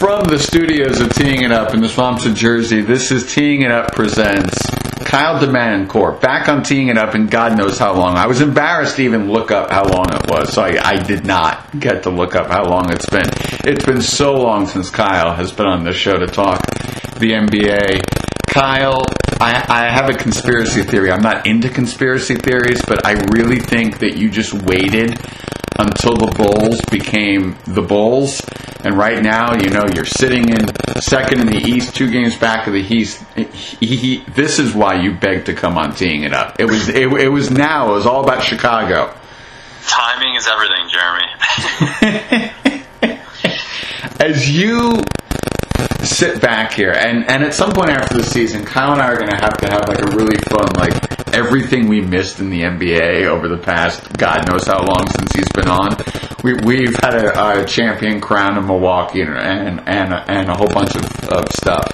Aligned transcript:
From 0.00 0.24
the 0.24 0.38
studios 0.38 0.98
of 1.02 1.12
Teeing 1.12 1.42
It 1.42 1.52
Up 1.52 1.74
in 1.74 1.82
the 1.82 1.88
swamps 1.90 2.24
of 2.24 2.34
Jersey, 2.34 2.80
this 2.80 3.12
is 3.12 3.34
Teeing 3.34 3.60
It 3.60 3.70
Up 3.70 3.92
presents 3.92 4.56
Kyle 5.04 5.38
Demancourt 5.38 6.22
back 6.22 6.48
on 6.48 6.62
Teeing 6.62 6.88
It 6.88 6.96
Up, 6.96 7.12
and 7.12 7.30
God 7.30 7.58
knows 7.58 7.78
how 7.78 7.92
long. 7.92 8.16
I 8.16 8.26
was 8.26 8.40
embarrassed 8.40 8.96
to 8.96 9.02
even 9.02 9.30
look 9.30 9.50
up 9.50 9.70
how 9.70 9.84
long 9.84 10.06
it 10.14 10.30
was, 10.30 10.54
so 10.54 10.62
I, 10.62 10.78
I 10.82 10.96
did 11.02 11.26
not 11.26 11.78
get 11.78 12.04
to 12.04 12.10
look 12.10 12.34
up 12.34 12.46
how 12.46 12.64
long 12.64 12.90
it's 12.90 13.10
been. 13.10 13.28
It's 13.70 13.84
been 13.84 14.00
so 14.00 14.32
long 14.36 14.66
since 14.66 14.88
Kyle 14.88 15.34
has 15.34 15.52
been 15.52 15.66
on 15.66 15.84
this 15.84 15.96
show 15.96 16.16
to 16.16 16.26
talk 16.26 16.62
the 17.18 17.32
NBA. 17.32 18.02
Kyle, 18.48 19.04
I, 19.38 19.66
I 19.68 19.92
have 19.92 20.08
a 20.08 20.14
conspiracy 20.14 20.82
theory. 20.82 21.10
I'm 21.10 21.20
not 21.20 21.46
into 21.46 21.68
conspiracy 21.68 22.36
theories, 22.36 22.80
but 22.88 23.06
I 23.06 23.22
really 23.34 23.58
think 23.58 23.98
that 23.98 24.16
you 24.16 24.30
just 24.30 24.54
waited 24.54 25.20
until 25.80 26.14
the 26.14 26.30
Bulls 26.36 26.80
became 26.90 27.56
the 27.66 27.82
Bulls. 27.82 28.40
And 28.84 28.96
right 28.96 29.22
now, 29.22 29.54
you 29.54 29.70
know, 29.70 29.86
you're 29.94 30.04
sitting 30.04 30.50
in 30.50 30.66
second 31.00 31.40
in 31.40 31.46
the 31.46 31.58
East, 31.58 31.94
two 31.94 32.10
games 32.10 32.36
back 32.36 32.66
of 32.66 32.72
the 32.72 32.80
East. 32.80 33.24
He, 33.34 33.96
he, 33.96 34.24
this 34.34 34.58
is 34.58 34.74
why 34.74 35.00
you 35.00 35.12
begged 35.14 35.46
to 35.46 35.54
come 35.54 35.78
on 35.78 35.94
teeing 35.94 36.22
it 36.22 36.32
up. 36.32 36.60
It 36.60 36.66
was 36.66 36.88
it, 36.88 37.10
it 37.12 37.28
was 37.28 37.50
now. 37.50 37.90
It 37.90 37.94
was 37.94 38.06
all 38.06 38.22
about 38.22 38.42
Chicago. 38.42 39.14
Timing 39.86 40.34
is 40.34 40.46
everything, 40.46 40.88
Jeremy. 40.88 41.26
As 44.20 44.50
you 44.50 45.02
sit 46.06 46.40
back 46.40 46.72
here, 46.72 46.92
and, 46.92 47.28
and 47.28 47.42
at 47.42 47.54
some 47.54 47.72
point 47.72 47.90
after 47.90 48.16
the 48.16 48.24
season, 48.24 48.64
Kyle 48.64 48.92
and 48.92 49.00
I 49.00 49.12
are 49.12 49.16
going 49.16 49.30
to 49.30 49.36
have 49.36 49.56
to 49.58 49.66
have 49.70 49.88
like 49.88 50.00
a 50.00 50.16
really 50.16 50.36
fun, 50.48 50.68
like 50.76 51.34
everything 51.34 51.88
we 51.88 52.00
missed 52.00 52.40
in 52.40 52.50
the 52.50 52.62
NBA 52.62 53.26
over 53.26 53.48
the 53.48 53.58
past 53.58 54.12
God 54.16 54.50
knows 54.50 54.66
how 54.66 54.78
long 54.84 55.06
since 55.08 55.32
he's 55.32 55.48
been 55.54 55.68
on. 55.68 55.96
We, 56.42 56.54
we've 56.64 56.94
had 57.00 57.14
a, 57.14 57.62
a 57.62 57.64
champion 57.64 58.20
crown 58.20 58.58
in 58.58 58.66
Milwaukee 58.66 59.22
and, 59.22 59.36
and, 59.36 59.80
and, 59.88 60.12
and 60.12 60.48
a 60.48 60.56
whole 60.56 60.68
bunch 60.68 60.94
of, 60.96 61.04
of 61.28 61.44
stuff. 61.52 61.86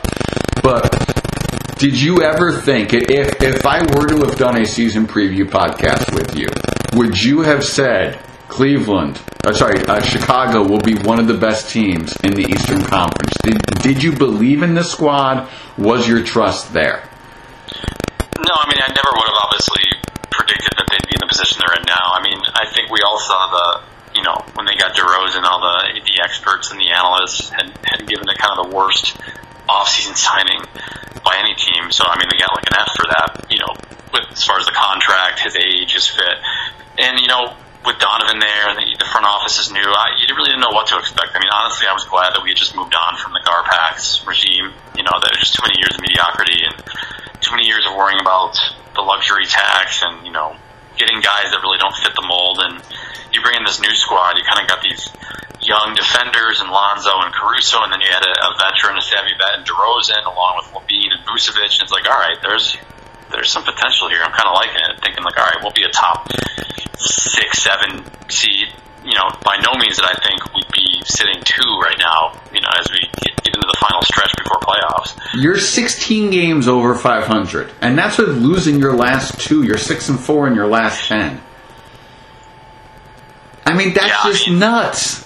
But 0.62 1.76
did 1.78 2.00
you 2.00 2.22
ever 2.22 2.52
think, 2.52 2.94
if, 2.94 3.42
if 3.42 3.66
I 3.66 3.80
were 3.80 4.06
to 4.08 4.24
have 4.26 4.36
done 4.36 4.60
a 4.60 4.64
season 4.64 5.06
preview 5.06 5.44
podcast 5.44 6.14
with 6.14 6.36
you, 6.36 6.48
would 6.98 7.20
you 7.20 7.42
have 7.42 7.62
said 7.64 8.18
Cleveland, 8.48 9.20
uh, 9.46 9.52
sorry, 9.52 9.78
uh, 9.86 10.02
Chicago 10.02 10.66
will 10.66 10.80
be 10.80 10.98
one 11.06 11.20
of 11.20 11.28
the 11.28 11.38
best 11.38 11.70
teams 11.70 12.16
in 12.24 12.34
the 12.34 12.42
Eastern 12.42 12.82
Conference. 12.82 13.32
Did, 13.42 13.62
did 13.78 14.02
you 14.02 14.10
believe 14.10 14.62
in 14.62 14.74
this 14.74 14.90
squad? 14.90 15.48
Was 15.78 16.08
your 16.08 16.24
trust 16.24 16.72
there? 16.72 17.08
No, 18.42 18.52
I 18.58 18.66
mean, 18.66 18.82
I 18.82 18.90
never 18.90 19.10
would 19.14 19.28
have 19.30 19.40
obviously 19.46 19.86
predicted 20.34 20.74
that 20.74 20.86
they'd 20.90 21.06
be 21.06 21.14
in 21.14 21.22
the 21.22 21.30
position 21.30 21.62
they're 21.62 21.78
in 21.78 21.86
now. 21.86 22.10
I 22.10 22.20
mean, 22.26 22.42
I 22.42 22.66
think 22.74 22.90
we 22.90 22.98
all 23.06 23.22
saw 23.22 23.46
the, 23.54 24.18
you 24.18 24.24
know, 24.26 24.34
when 24.58 24.66
they 24.66 24.74
got 24.74 24.98
DeRozan, 24.98 25.46
all 25.46 25.62
the 25.62 25.94
the 26.02 26.22
experts 26.26 26.74
and 26.74 26.80
the 26.80 26.90
analysts 26.90 27.48
had, 27.50 27.70
had 27.86 28.02
given 28.02 28.26
it 28.26 28.38
kind 28.42 28.58
of 28.58 28.66
the 28.66 28.74
worst 28.74 29.14
offseason 29.70 30.18
signing 30.18 30.58
by 31.22 31.38
any 31.38 31.54
team. 31.54 31.94
So, 31.94 32.02
I 32.02 32.18
mean, 32.18 32.26
they 32.30 32.38
got 32.42 32.50
like 32.50 32.66
an 32.66 32.76
F 32.82 32.90
for 32.98 33.06
that, 33.14 33.46
you 33.46 33.62
know, 33.62 33.72
with, 34.10 34.26
as 34.34 34.42
far 34.42 34.58
as 34.58 34.66
the 34.66 34.74
contract, 34.74 35.38
his 35.38 35.54
age, 35.54 35.94
his 35.94 36.10
fit. 36.10 36.38
And, 36.98 37.20
you 37.20 37.28
know, 37.28 37.54
with 37.86 38.02
Donovan 38.02 38.42
there 38.42 38.66
and 38.66 38.76
the, 38.76 38.98
the 38.98 39.06
front 39.06 39.24
office 39.24 39.62
is 39.62 39.70
new, 39.70 39.86
I 39.86 40.18
you 40.18 40.26
really 40.34 40.50
didn't 40.50 40.66
know 40.66 40.74
what 40.74 40.90
to 40.90 40.98
expect. 40.98 41.32
I 41.32 41.38
mean, 41.38 41.54
honestly, 41.54 41.86
I 41.86 41.94
was 41.94 42.02
glad 42.10 42.34
that 42.34 42.42
we 42.42 42.50
had 42.50 42.58
just 42.58 42.74
moved 42.74 42.98
on 42.98 43.14
from 43.16 43.30
the 43.30 43.40
Garpax 43.46 44.26
regime. 44.26 44.74
You 44.98 45.06
know, 45.06 45.14
was 45.14 45.38
just 45.38 45.54
too 45.54 45.62
many 45.62 45.78
years 45.78 45.94
of 45.94 46.02
mediocrity 46.02 46.66
and 46.66 46.74
too 47.38 47.54
many 47.54 47.70
years 47.70 47.86
of 47.86 47.94
worrying 47.94 48.18
about 48.18 48.58
the 48.98 49.06
luxury 49.06 49.46
tax 49.46 50.02
and 50.02 50.26
you 50.26 50.34
know 50.34 50.58
getting 50.98 51.22
guys 51.22 51.54
that 51.54 51.62
really 51.62 51.78
don't 51.78 51.94
fit 51.94 52.12
the 52.18 52.26
mold. 52.26 52.58
And 52.58 52.82
you 53.30 53.40
bring 53.40 53.54
in 53.54 53.64
this 53.64 53.78
new 53.78 53.94
squad, 53.94 54.34
you 54.34 54.42
kind 54.42 54.58
of 54.58 54.66
got 54.66 54.82
these 54.82 55.06
young 55.62 55.94
defenders 55.94 56.58
and 56.58 56.70
Lonzo 56.74 57.14
and 57.22 57.30
Caruso, 57.30 57.86
and 57.86 57.92
then 57.94 58.02
you 58.02 58.10
had 58.10 58.26
a, 58.26 58.34
a 58.34 58.50
veteran, 58.58 58.98
a 58.98 59.04
savvy 59.04 59.34
vet, 59.38 59.62
and 59.62 59.64
DeRozan, 59.66 60.26
along 60.26 60.58
with 60.58 60.66
LaVine 60.74 61.14
and 61.14 61.22
Vucevic. 61.22 61.78
And 61.78 61.86
it's 61.86 61.94
like, 61.94 62.08
all 62.10 62.18
right, 62.18 62.38
there's 62.42 62.74
there's 63.30 63.50
some 63.50 63.64
potential 63.64 64.08
here. 64.08 64.22
I'm 64.22 64.32
kind 64.32 64.48
of 64.48 64.54
liking 64.54 64.80
it, 64.90 65.00
thinking 65.02 65.24
like, 65.24 65.38
all 65.38 65.44
right, 65.44 65.56
we'll 65.62 65.72
be 65.72 65.84
a 65.84 65.90
top 65.90 66.28
six, 66.98 67.62
seven 67.62 68.04
seed. 68.30 68.68
You 69.04 69.14
know, 69.14 69.28
by 69.44 69.56
no 69.62 69.78
means 69.78 69.96
that 69.98 70.06
I 70.06 70.18
think 70.26 70.52
we'd 70.52 70.72
be 70.72 71.00
sitting 71.04 71.40
two 71.44 71.78
right 71.80 71.96
now. 71.98 72.40
You 72.52 72.60
know, 72.60 72.68
as 72.78 72.90
we 72.90 72.98
get, 73.22 73.36
get 73.44 73.54
into 73.54 73.66
the 73.66 73.76
final 73.78 74.02
stretch 74.02 74.32
before 74.36 74.58
playoffs. 74.58 75.16
You're 75.34 75.58
16 75.58 76.30
games 76.30 76.66
over 76.66 76.94
500, 76.94 77.70
and 77.80 77.96
that's 77.96 78.18
with 78.18 78.30
losing 78.36 78.78
your 78.80 78.94
last 78.94 79.38
two. 79.40 79.62
You're 79.62 79.78
six 79.78 80.08
and 80.08 80.18
four 80.18 80.48
in 80.48 80.54
your 80.56 80.66
last 80.66 81.06
ten. 81.06 81.40
I 83.64 83.74
mean, 83.74 83.94
that's 83.94 84.06
Yeah, 84.06 84.18
I 84.24 84.32
just 84.32 84.48
mean- 84.48 84.58
nuts. 84.58 85.25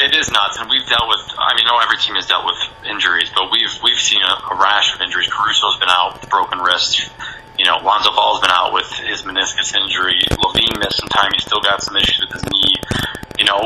It 0.00 0.16
is 0.16 0.32
nuts, 0.32 0.56
and 0.56 0.70
we've 0.72 0.86
dealt 0.88 1.12
with. 1.12 1.20
I 1.36 1.52
mean, 1.52 1.68
know 1.68 1.76
every 1.76 2.00
team 2.00 2.16
has 2.16 2.24
dealt 2.24 2.48
with 2.48 2.56
injuries, 2.88 3.28
but 3.36 3.52
we've 3.52 3.68
we've 3.84 4.00
seen 4.00 4.24
a, 4.24 4.32
a 4.48 4.54
rash 4.56 4.96
of 4.96 5.04
injuries. 5.04 5.28
Caruso's 5.28 5.76
been 5.76 5.92
out 5.92 6.16
with 6.16 6.30
broken 6.32 6.58
wrist. 6.58 7.04
You 7.60 7.68
know, 7.68 7.76
Lonzo 7.84 8.08
Ball's 8.16 8.40
been 8.40 8.50
out 8.50 8.72
with 8.72 8.88
his 9.04 9.28
meniscus 9.28 9.76
injury. 9.76 10.24
LaVine 10.32 10.80
missed 10.80 11.04
some 11.04 11.12
time. 11.12 11.28
He's 11.36 11.44
still 11.44 11.60
got 11.60 11.84
some 11.84 12.00
issues 12.00 12.24
with 12.24 12.32
his 12.32 12.44
knee. 12.48 12.80
You 13.36 13.44
know, 13.44 13.60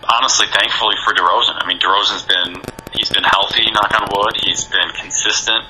honestly, 0.00 0.48
thankfully 0.48 0.96
for 1.04 1.12
DeRozan. 1.12 1.60
I 1.60 1.68
mean, 1.68 1.76
DeRozan's 1.76 2.24
been 2.24 2.56
he's 2.96 3.12
been 3.12 3.28
healthy. 3.28 3.68
Knock 3.68 3.92
on 4.00 4.08
wood. 4.08 4.40
He's 4.40 4.64
been 4.64 4.88
consistent. 4.96 5.68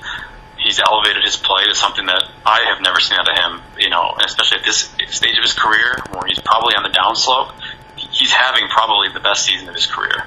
He's 0.55 0.79
elevated 0.79 1.25
his 1.25 1.35
play 1.35 1.67
to 1.67 1.75
something 1.75 2.05
that 2.05 2.31
I 2.45 2.71
have 2.71 2.79
never 2.79 3.03
seen 3.03 3.19
out 3.19 3.27
of 3.27 3.35
him. 3.35 3.59
You 3.75 3.89
know, 3.89 4.15
especially 4.23 4.59
at 4.59 4.63
this 4.63 4.87
stage 5.11 5.35
of 5.35 5.43
his 5.43 5.53
career, 5.53 5.99
where 6.15 6.23
he's 6.31 6.39
probably 6.39 6.79
on 6.79 6.83
the 6.87 6.95
downslope. 6.95 7.51
He's 8.09 8.31
having 8.31 8.67
probably 8.69 9.09
the 9.13 9.19
best 9.19 9.45
season 9.45 9.67
of 9.69 9.75
his 9.75 9.85
career. 9.85 10.25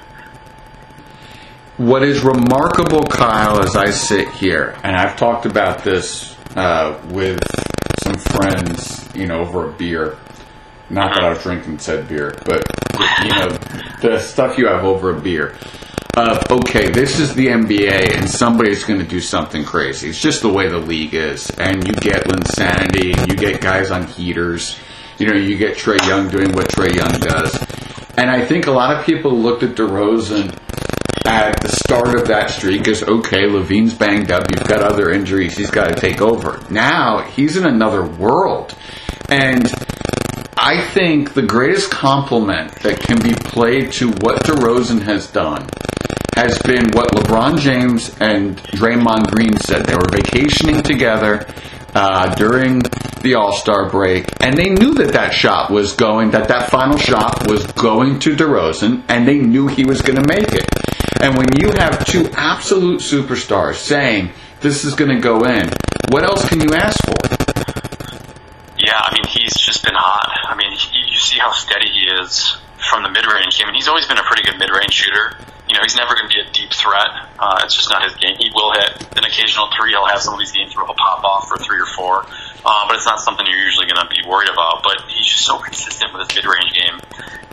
What 1.76 2.04
is 2.04 2.22
remarkable, 2.22 3.02
Kyle, 3.02 3.60
as 3.60 3.74
I 3.74 3.90
sit 3.90 4.28
here, 4.28 4.78
and 4.84 4.94
I've 4.94 5.16
talked 5.16 5.44
about 5.44 5.82
this 5.82 6.36
uh, 6.54 7.00
with 7.08 7.40
some 8.04 8.14
friends, 8.14 9.08
you 9.14 9.26
know, 9.26 9.40
over 9.40 9.70
a 9.70 9.72
beer. 9.72 10.16
Not 10.88 11.14
that 11.14 11.24
I 11.24 11.30
was 11.30 11.42
drinking 11.42 11.80
said 11.80 12.06
beer, 12.06 12.38
but 12.44 12.62
you 13.24 13.30
know, 13.30 13.48
the 14.02 14.20
stuff 14.20 14.56
you 14.58 14.68
have 14.68 14.84
over 14.84 15.16
a 15.16 15.20
beer. 15.20 15.56
Uh, 16.16 16.40
okay, 16.48 16.90
this 16.90 17.18
is 17.18 17.34
the 17.34 17.48
NBA, 17.48 18.16
and 18.16 18.30
somebody's 18.30 18.84
going 18.84 19.00
to 19.00 19.06
do 19.06 19.18
something 19.18 19.64
crazy. 19.64 20.10
It's 20.10 20.20
just 20.20 20.42
the 20.42 20.48
way 20.48 20.68
the 20.68 20.78
league 20.78 21.14
is, 21.14 21.50
and 21.58 21.84
you 21.84 21.92
get 21.94 22.30
insanity, 22.30 23.12
and 23.16 23.26
you 23.26 23.34
get 23.34 23.60
guys 23.60 23.90
on 23.90 24.06
heaters. 24.06 24.78
You 25.19 25.28
know, 25.28 25.36
you 25.36 25.56
get 25.56 25.76
Trae 25.76 26.04
Young 26.06 26.28
doing 26.28 26.52
what 26.52 26.69
Trae 26.69 26.94
Young 26.94 27.12
does, 27.20 27.56
and 28.16 28.30
I 28.30 28.44
think 28.44 28.66
a 28.66 28.72
lot 28.72 28.97
of 28.97 29.04
people 29.04 29.36
looked 29.36 29.62
at 29.62 29.75
DeRozan 29.76 30.58
at 31.25 31.60
the 31.62 31.69
start 31.69 32.14
of 32.14 32.28
that 32.28 32.50
streak 32.50 32.86
as 32.86 33.02
okay, 33.02 33.42
LaVine's 33.42 33.94
banged 33.94 34.30
up, 34.30 34.44
you've 34.50 34.69
got 34.69 34.82
other 34.82 35.10
injuries, 35.10 35.56
he's 35.56 35.70
got 35.70 35.88
to 35.88 35.94
take 35.94 36.20
over. 36.20 36.60
Now 36.70 37.22
he's 37.22 37.56
in 37.56 37.66
another 37.66 38.04
world. 38.04 38.76
And 39.28 39.72
I 40.56 40.86
think 40.92 41.34
the 41.34 41.42
greatest 41.42 41.91
compliment 41.91 42.72
that 42.82 43.00
can 43.00 43.20
be 43.20 43.34
played 43.34 43.92
to 43.92 44.10
what 44.10 44.42
DeRozan 44.44 45.02
has 45.02 45.31
done 45.31 45.66
has 46.36 46.58
been 46.62 46.91
what 46.92 47.10
LeBron 47.12 47.58
James 47.58 48.10
and 48.20 48.56
Draymond 48.56 49.31
Green 49.31 49.56
said. 49.56 49.86
They 49.86 49.94
were 49.94 50.08
vacationing 50.10 50.82
together 50.82 51.46
uh, 51.94 52.34
during 52.34 52.82
the 53.24 53.34
All 53.34 53.52
Star 53.56 53.90
break, 53.90 54.26
and 54.40 54.56
they 54.56 54.68
knew 54.68 54.94
that 54.94 55.12
that 55.14 55.32
shot 55.32 55.70
was 55.70 55.94
going, 55.94 56.30
that 56.30 56.48
that 56.48 56.70
final 56.70 56.96
shot 56.96 57.48
was 57.48 57.66
going 57.72 58.20
to 58.20 58.36
DeRozan, 58.36 59.02
and 59.08 59.26
they 59.26 59.38
knew 59.38 59.66
he 59.66 59.84
was 59.84 60.02
going 60.02 60.22
to 60.22 60.28
make 60.28 60.52
it. 60.52 60.68
And 61.20 61.36
when 61.36 61.48
you 61.58 61.70
have 61.72 62.06
two 62.06 62.28
absolute 62.34 63.00
superstars 63.00 63.76
saying 63.76 64.30
this 64.60 64.84
is 64.84 64.94
going 64.94 65.10
to 65.10 65.20
go 65.20 65.44
in, 65.44 65.70
what 66.10 66.22
else 66.22 66.48
can 66.48 66.60
you 66.60 66.74
ask 66.74 67.02
for? 67.04 67.16
Yeah, 68.78 69.00
I 69.00 69.14
mean, 69.14 69.24
he's 69.26 69.54
just 69.54 69.82
been 69.82 69.94
hot. 69.94 70.30
I 70.46 70.54
mean, 70.54 70.70
you 70.70 71.18
see 71.18 71.38
how 71.38 71.52
steady 71.52 71.88
he 71.88 72.06
is 72.22 72.56
from 72.90 73.02
the 73.02 73.10
mid-range 73.10 73.58
game, 73.58 73.68
and 73.68 73.74
he's 73.74 73.88
always 73.88 74.06
been 74.06 74.18
a 74.18 74.22
pretty 74.22 74.42
good 74.42 74.58
mid-range 74.58 74.92
shooter. 74.92 75.36
You 75.74 75.82
know, 75.82 75.90
he's 75.90 75.98
never 75.98 76.14
going 76.14 76.30
to 76.30 76.34
be 76.34 76.38
a 76.38 76.46
deep 76.54 76.70
threat. 76.70 77.10
Uh, 77.34 77.66
it's 77.66 77.75
just 77.75 77.90
not 77.90 78.06
his 78.06 78.14
game. 78.22 78.38
He 78.38 78.46
will 78.54 78.70
hit 78.78 78.94
an 79.19 79.26
occasional 79.26 79.66
three. 79.75 79.90
He'll 79.90 80.06
have 80.06 80.22
some 80.22 80.31
of 80.31 80.38
these 80.38 80.54
games 80.54 80.70
where 80.70 80.87
he'll 80.87 80.94
pop 80.94 81.26
off 81.26 81.50
for 81.50 81.58
three 81.58 81.82
or 81.82 81.90
four, 81.99 82.22
uh, 82.62 82.82
but 82.87 82.94
it's 82.94 83.10
not 83.10 83.19
something 83.19 83.43
you're 83.43 83.58
usually 83.58 83.90
going 83.90 83.99
to 83.99 84.06
be 84.06 84.22
worried 84.22 84.54
about. 84.54 84.87
But 84.87 85.02
he's 85.10 85.26
just 85.26 85.43
so 85.43 85.58
consistent 85.58 86.14
with 86.14 86.31
his 86.31 86.38
mid-range 86.38 86.70
game. 86.78 87.02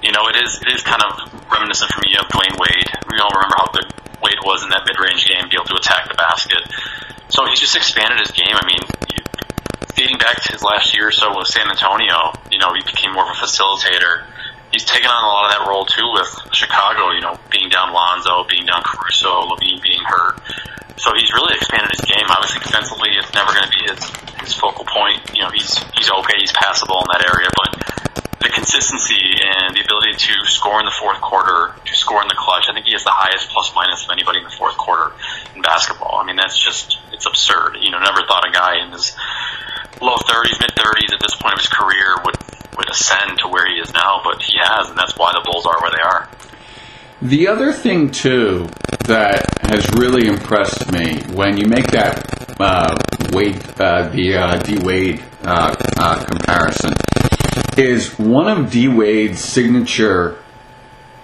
You 0.06 0.14
know, 0.14 0.30
it 0.30 0.38
is 0.38 0.62
it 0.62 0.70
is 0.70 0.86
kind 0.86 1.02
of 1.02 1.34
reminiscent 1.50 1.90
for 1.90 2.06
me 2.06 2.14
of 2.14 2.30
Dwyane 2.30 2.62
Wade. 2.62 2.90
We 3.10 3.18
all 3.18 3.34
remember 3.34 3.58
how 3.58 3.74
good 3.74 3.90
Wade 4.22 4.38
was 4.46 4.62
in 4.62 4.70
that 4.70 4.86
mid-range 4.86 5.26
game, 5.26 5.50
be 5.50 5.58
able 5.58 5.74
to 5.74 5.82
attack 5.82 6.06
the 6.06 6.14
basket. 6.14 6.62
So 7.34 7.50
he's 7.50 7.58
just 7.58 7.74
expanded 7.74 8.22
his 8.22 8.30
game. 8.38 8.54
I 8.54 8.62
mean, 8.70 8.86
you, 9.10 9.26
dating 9.98 10.22
back 10.22 10.46
to 10.46 10.54
his 10.54 10.62
last 10.62 10.94
year 10.94 11.10
or 11.10 11.12
so 11.12 11.34
with 11.34 11.50
San 11.50 11.66
Antonio, 11.66 12.38
you 12.54 12.62
know, 12.62 12.70
he 12.78 12.86
became 12.86 13.18
more 13.18 13.26
of 13.26 13.34
a 13.34 13.40
facilitator. 13.42 14.30
He's 14.72 14.86
taken 14.86 15.10
on 15.10 15.22
a 15.24 15.28
lot 15.28 15.44
of 15.46 15.52
that 15.58 15.64
role 15.68 15.86
too 15.86 16.08
with 16.16 16.32
Chicago, 16.56 17.12
you 17.12 17.22
know, 17.22 17.38
being 17.52 17.70
down 17.70 17.94
Lonzo, 17.94 18.48
being 18.48 18.66
down 18.66 18.82
Caruso, 18.84 19.48
LaVine 19.52 19.82
being 19.84 20.04
hurt. 20.04 20.40
So 20.98 21.12
he's 21.16 21.34
really 21.34 21.56
expanded 21.56 21.92
his 21.92 22.06
game. 22.06 22.24
Obviously, 22.30 22.62
defensively, 22.62 23.10
it's 23.18 23.34
never 23.34 23.52
going 23.52 23.66
to 23.66 23.74
be 23.74 23.84
his, 23.90 24.02
his 24.46 24.54
focal 24.54 24.86
point. 24.86 25.20
You 25.34 25.42
know, 25.44 25.50
he's 25.50 25.76
he's 25.98 26.12
okay, 26.12 26.38
he's 26.40 26.54
passable 26.54 27.02
in 27.02 27.10
that 27.18 27.26
area, 27.26 27.50
but 27.52 27.70
the 28.42 28.50
consistency 28.50 29.38
and 29.38 29.78
the 29.78 29.82
ability 29.86 30.18
to 30.18 30.34
score 30.50 30.82
in 30.82 30.86
the 30.86 30.94
fourth 30.98 31.22
quarter, 31.22 31.74
to 31.86 31.94
score 31.94 32.22
in 32.22 32.28
the 32.28 32.38
clutch. 32.38 32.66
I 32.70 32.74
think 32.74 32.86
he 32.86 32.94
has 32.94 33.04
the 33.06 33.14
highest 33.14 33.50
plus 33.50 33.70
minus 33.74 34.06
of 34.06 34.10
anybody 34.12 34.40
in 34.42 34.46
the 34.46 34.56
fourth 34.58 34.78
quarter 34.78 35.14
in 35.54 35.62
basketball. 35.62 36.18
I 36.18 36.26
mean, 36.26 36.38
that's 36.38 36.58
just 36.58 36.98
it's 37.14 37.26
absurd. 37.26 37.78
You 37.82 37.92
know, 37.92 38.00
never 38.02 38.26
thought 38.26 38.42
a 38.46 38.52
guy 38.52 38.82
in 38.82 38.92
his 38.92 39.14
low 40.02 40.18
30s, 40.18 40.58
mid 40.58 40.74
30s 40.74 41.14
at 41.14 41.22
this 41.22 41.38
point 41.38 41.54
of 41.54 41.62
his 41.62 41.70
career 41.70 42.18
would 42.26 42.38
would 42.78 42.90
ascend 42.90 43.38
to 43.40 43.48
where 43.48 43.68
he 43.68 43.78
is 43.78 43.94
but 44.24 44.42
he 44.42 44.58
has, 44.62 44.90
and 44.90 44.98
that's 44.98 45.18
why 45.18 45.32
the 45.34 45.42
Bulls 45.44 45.66
are 45.66 45.80
where 45.82 45.92
they 45.92 46.02
are. 46.02 46.30
The 47.22 47.48
other 47.48 47.72
thing 47.72 48.10
too 48.10 48.68
that 49.06 49.46
has 49.62 49.88
really 49.92 50.28
impressed 50.28 50.92
me 50.92 51.22
when 51.36 51.58
you 51.58 51.68
make 51.68 51.88
that 51.92 52.60
uh, 52.60 52.96
Wade, 53.32 53.62
uh, 53.80 54.10
the 54.10 54.38
uh, 54.38 54.58
D 54.58 54.80
Wade 54.80 55.24
uh, 55.44 55.76
uh, 55.98 56.26
comparison, 56.26 56.94
is 57.78 58.18
one 58.18 58.48
of 58.48 58.72
D 58.72 58.88
Wade's 58.88 59.40
signature. 59.40 60.38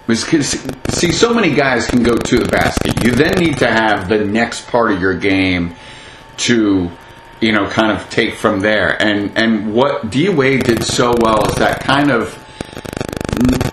See, 0.08 1.12
so 1.12 1.34
many 1.34 1.54
guys 1.54 1.86
can 1.86 2.02
go 2.02 2.16
to 2.16 2.38
the 2.38 2.48
basket. 2.48 3.04
You 3.04 3.12
then 3.12 3.34
need 3.34 3.58
to 3.58 3.66
have 3.66 4.08
the 4.08 4.24
next 4.24 4.66
part 4.68 4.92
of 4.92 5.00
your 5.00 5.14
game 5.14 5.74
to, 6.38 6.90
you 7.40 7.52
know, 7.52 7.68
kind 7.68 7.92
of 7.92 8.08
take 8.08 8.34
from 8.34 8.60
there. 8.60 9.00
And 9.02 9.36
and 9.36 9.74
what 9.74 10.10
D 10.10 10.28
Wade 10.28 10.62
did 10.62 10.82
so 10.84 11.12
well 11.20 11.44
is 11.48 11.56
that 11.56 11.80
kind 11.80 12.10
of 12.10 12.44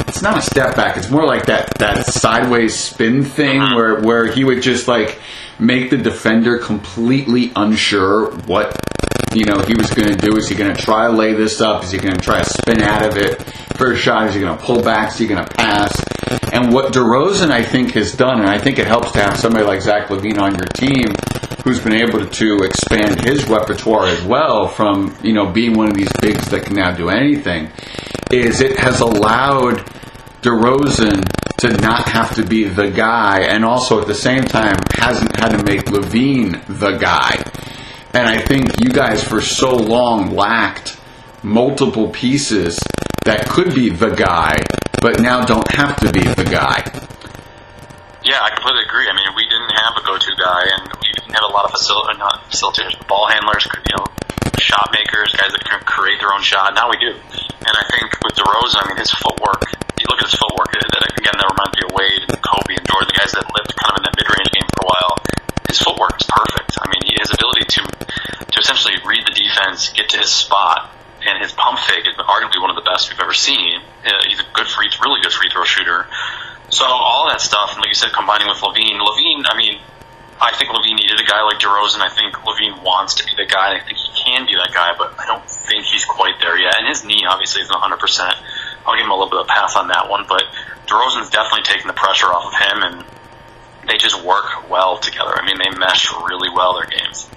it's 0.07 0.21
not 0.21 0.37
a 0.37 0.41
step 0.41 0.75
back. 0.75 0.97
It's 0.97 1.09
more 1.09 1.25
like 1.25 1.45
that 1.47 1.77
that 1.79 2.05
sideways 2.05 2.77
spin 2.77 3.23
thing 3.23 3.61
uh-huh. 3.61 3.75
where 3.75 4.01
where 4.01 4.31
he 4.31 4.43
would 4.43 4.61
just 4.61 4.87
like 4.87 5.19
make 5.59 5.89
the 5.89 5.97
defender 5.97 6.57
completely 6.57 7.51
unsure 7.55 8.31
what 8.41 8.79
you 9.33 9.45
know 9.45 9.59
he 9.59 9.73
was 9.75 9.89
going 9.91 10.09
to 10.09 10.17
do. 10.17 10.37
Is 10.37 10.47
he 10.47 10.55
going 10.55 10.73
to 10.73 10.81
try 10.81 11.07
to 11.07 11.13
lay 11.13 11.33
this 11.33 11.61
up? 11.61 11.83
Is 11.83 11.91
he 11.91 11.97
going 11.97 12.15
to 12.15 12.21
try 12.21 12.39
to 12.41 12.49
spin 12.49 12.81
out 12.81 13.05
of 13.05 13.17
it 13.17 13.41
First 13.77 14.03
shot? 14.03 14.27
Is 14.27 14.35
he 14.35 14.39
going 14.39 14.57
to 14.57 14.63
pull 14.63 14.81
back? 14.81 15.11
Is 15.11 15.17
he 15.17 15.27
going 15.27 15.43
to 15.43 15.53
pass? 15.53 15.91
And 16.53 16.73
what 16.73 16.93
DeRozan 16.93 17.51
I 17.51 17.61
think 17.61 17.91
has 17.93 18.13
done, 18.13 18.39
and 18.39 18.49
I 18.49 18.57
think 18.57 18.79
it 18.79 18.87
helps 18.87 19.11
to 19.13 19.21
have 19.21 19.37
somebody 19.37 19.65
like 19.65 19.81
Zach 19.81 20.07
LaVine 20.07 20.39
on 20.39 20.55
your 20.55 20.67
team 20.67 21.13
who's 21.63 21.81
been 21.81 21.93
able 21.93 22.25
to 22.25 22.57
expand 22.63 23.25
his 23.25 23.49
repertoire 23.49 24.05
as 24.05 24.23
well 24.23 24.67
from 24.67 25.15
you 25.23 25.33
know 25.33 25.51
being 25.51 25.73
one 25.73 25.87
of 25.87 25.95
these 25.95 26.11
bigs 26.21 26.49
that 26.51 26.63
can 26.63 26.75
now 26.75 26.91
do 26.91 27.09
anything 27.09 27.69
is 28.31 28.61
it 28.61 28.77
has 28.79 29.01
allowed 29.01 29.77
DeRozan 30.41 31.23
to 31.57 31.69
not 31.77 32.09
have 32.09 32.35
to 32.35 32.45
be 32.45 32.65
the 32.65 32.89
guy, 32.89 33.41
and 33.41 33.63
also 33.63 34.01
at 34.01 34.07
the 34.07 34.15
same 34.15 34.43
time 34.43 34.75
hasn't 34.91 35.35
had 35.39 35.57
to 35.57 35.63
make 35.63 35.85
LaVine 35.85 36.63
the 36.79 36.97
guy. 36.97 37.43
And 38.13 38.27
I 38.27 38.39
think 38.39 38.69
you 38.83 38.91
guys 38.91 39.23
for 39.23 39.41
so 39.41 39.75
long 39.75 40.31
lacked 40.35 40.97
multiple 41.43 42.09
pieces 42.09 42.79
that 43.25 43.47
could 43.49 43.73
be 43.73 43.89
the 43.89 44.09
guy, 44.09 44.57
but 45.01 45.19
now 45.19 45.45
don't 45.45 45.69
have 45.71 45.97
to 45.97 46.11
be 46.11 46.21
the 46.21 46.45
guy. 46.45 46.81
Yeah, 48.23 48.41
I 48.41 48.49
completely 48.55 48.83
agree. 48.89 49.07
I 49.09 49.13
mean, 49.13 49.29
we 49.35 49.43
didn't 49.45 49.73
have 49.77 49.93
a 49.97 50.03
go-to 50.05 50.33
guy, 50.41 50.61
and 50.77 50.89
we 51.01 51.11
didn't 51.13 51.33
have 51.33 51.45
a 51.49 51.53
lot 51.53 51.65
of 51.65 51.71
not 52.17 52.41
facilitators, 52.49 53.07
ball 53.07 53.27
handlers, 53.29 53.67
you 53.73 53.95
know, 53.97 54.05
shot 54.59 54.91
makers, 54.91 55.33
guys 55.35 55.51
that 55.51 55.63
can 55.63 55.79
create 55.83 56.19
their 56.19 56.33
own 56.33 56.41
shot. 56.41 56.73
Now 56.75 56.89
we 56.89 56.97
do. 56.97 57.11
And 57.11 57.73
I 57.75 57.85
think 57.91 58.13
with 58.23 58.35
DeRozan, 58.37 58.83
I 58.83 58.85
mean, 58.89 58.99
his 58.99 59.11
footwork, 59.11 59.63
you 59.99 60.05
look 60.07 60.21
at 60.21 60.29
his 60.29 60.37
footwork, 60.37 60.69
that 60.75 61.03
again, 61.17 61.35
that 61.35 61.49
reminds 61.49 61.73
me 61.75 61.81
of 61.87 61.91
Wade 61.95 62.23
and 62.29 62.39
Kobe 62.41 62.73
and 62.77 62.85
Jordan, 62.85 63.09
the 63.09 63.17
guys 63.17 63.31
that 63.33 63.45
lived 63.45 63.71
kind 63.75 63.91
of 63.93 63.97
in 63.99 64.03
that 64.05 64.15
mid-range 64.15 64.49
game 64.53 64.67
for 64.75 64.85
a 64.85 64.87
while. 64.87 65.13
His 65.67 65.79
footwork 65.81 66.15
is 66.21 66.27
perfect. 66.29 66.77
I 66.77 66.85
mean, 66.93 67.03
his 67.17 67.33
ability 67.33 67.65
to, 67.65 67.81
to 67.81 68.57
essentially 68.61 69.01
read 69.03 69.25
the 69.25 69.33
defense, 69.33 69.89
get 69.91 70.09
to 70.13 70.21
his 70.21 70.29
spot, 70.29 70.93
and 71.25 71.41
his 71.41 71.51
pump 71.51 71.79
fake 71.79 72.05
is 72.05 72.15
arguably 72.21 72.61
one 72.61 72.69
of 72.69 72.77
the 72.77 72.85
best 72.85 73.09
we've 73.09 73.19
ever 73.19 73.33
seen. 73.33 73.81
Uh, 74.05 74.13
he's 74.29 74.39
a 74.39 74.47
good 74.53 74.67
free, 74.69 74.87
really 75.01 75.21
good 75.25 75.33
free 75.33 75.49
throw 75.49 75.65
shooter. 75.65 76.05
So 76.69 76.85
all 76.85 77.29
that 77.29 77.41
stuff, 77.41 77.73
and 77.73 77.81
like 77.81 77.89
you 77.89 77.97
said, 77.97 78.13
combining 78.13 78.47
with 78.47 78.61
LaVine, 78.61 79.01
LaVine, 79.01 79.43
I 79.49 79.57
mean, 79.57 79.81
I 80.41 80.51
think 80.55 80.69
LaVine 80.71 80.99
needed 80.99 81.19
a 81.19 81.23
guy 81.23 81.41
like 81.43 81.59
DeRozan. 81.59 82.03
I 82.03 82.09
think 82.11 82.35
LaVine 82.43 82.83
wants 82.83 83.15
to 83.15 83.23
be 83.25 83.31
the 83.35 83.47
guy. 83.47 83.79
I 83.79 83.79
think 83.79 83.97
he 83.97 84.11
can 84.23 84.45
be 84.45 84.55
that 84.55 84.71
guy, 84.73 84.91
but 84.97 85.15
I 85.17 85.25
don't 85.25 85.47
think 85.47 85.85
he's 85.85 86.03
quite 86.03 86.35
there 86.41 86.57
yet. 86.59 86.75
And 86.77 86.87
his 86.87 87.05
knee 87.05 87.23
obviously 87.27 87.61
isn't 87.61 87.73
100%. 87.73 88.35
I'll 88.85 88.95
give 88.95 89.05
him 89.05 89.11
a 89.11 89.15
little 89.15 89.29
bit 89.29 89.39
of 89.39 89.45
a 89.45 89.49
pass 89.49 89.75
on 89.75 89.87
that 89.87 90.09
one, 90.09 90.25
but 90.27 90.43
DeRozan's 90.87 91.29
definitely 91.29 91.63
taking 91.63 91.87
the 91.87 91.95
pressure 91.95 92.27
off 92.27 92.51
of 92.51 92.55
him, 92.59 92.77
and 92.83 93.05
they 93.87 93.97
just 93.97 94.21
work 94.23 94.69
well 94.69 94.97
together. 94.97 95.33
I 95.33 95.45
mean, 95.45 95.57
they 95.57 95.77
mesh 95.77 96.11
really 96.11 96.49
well 96.53 96.75
their 96.75 96.89
games. 96.91 97.29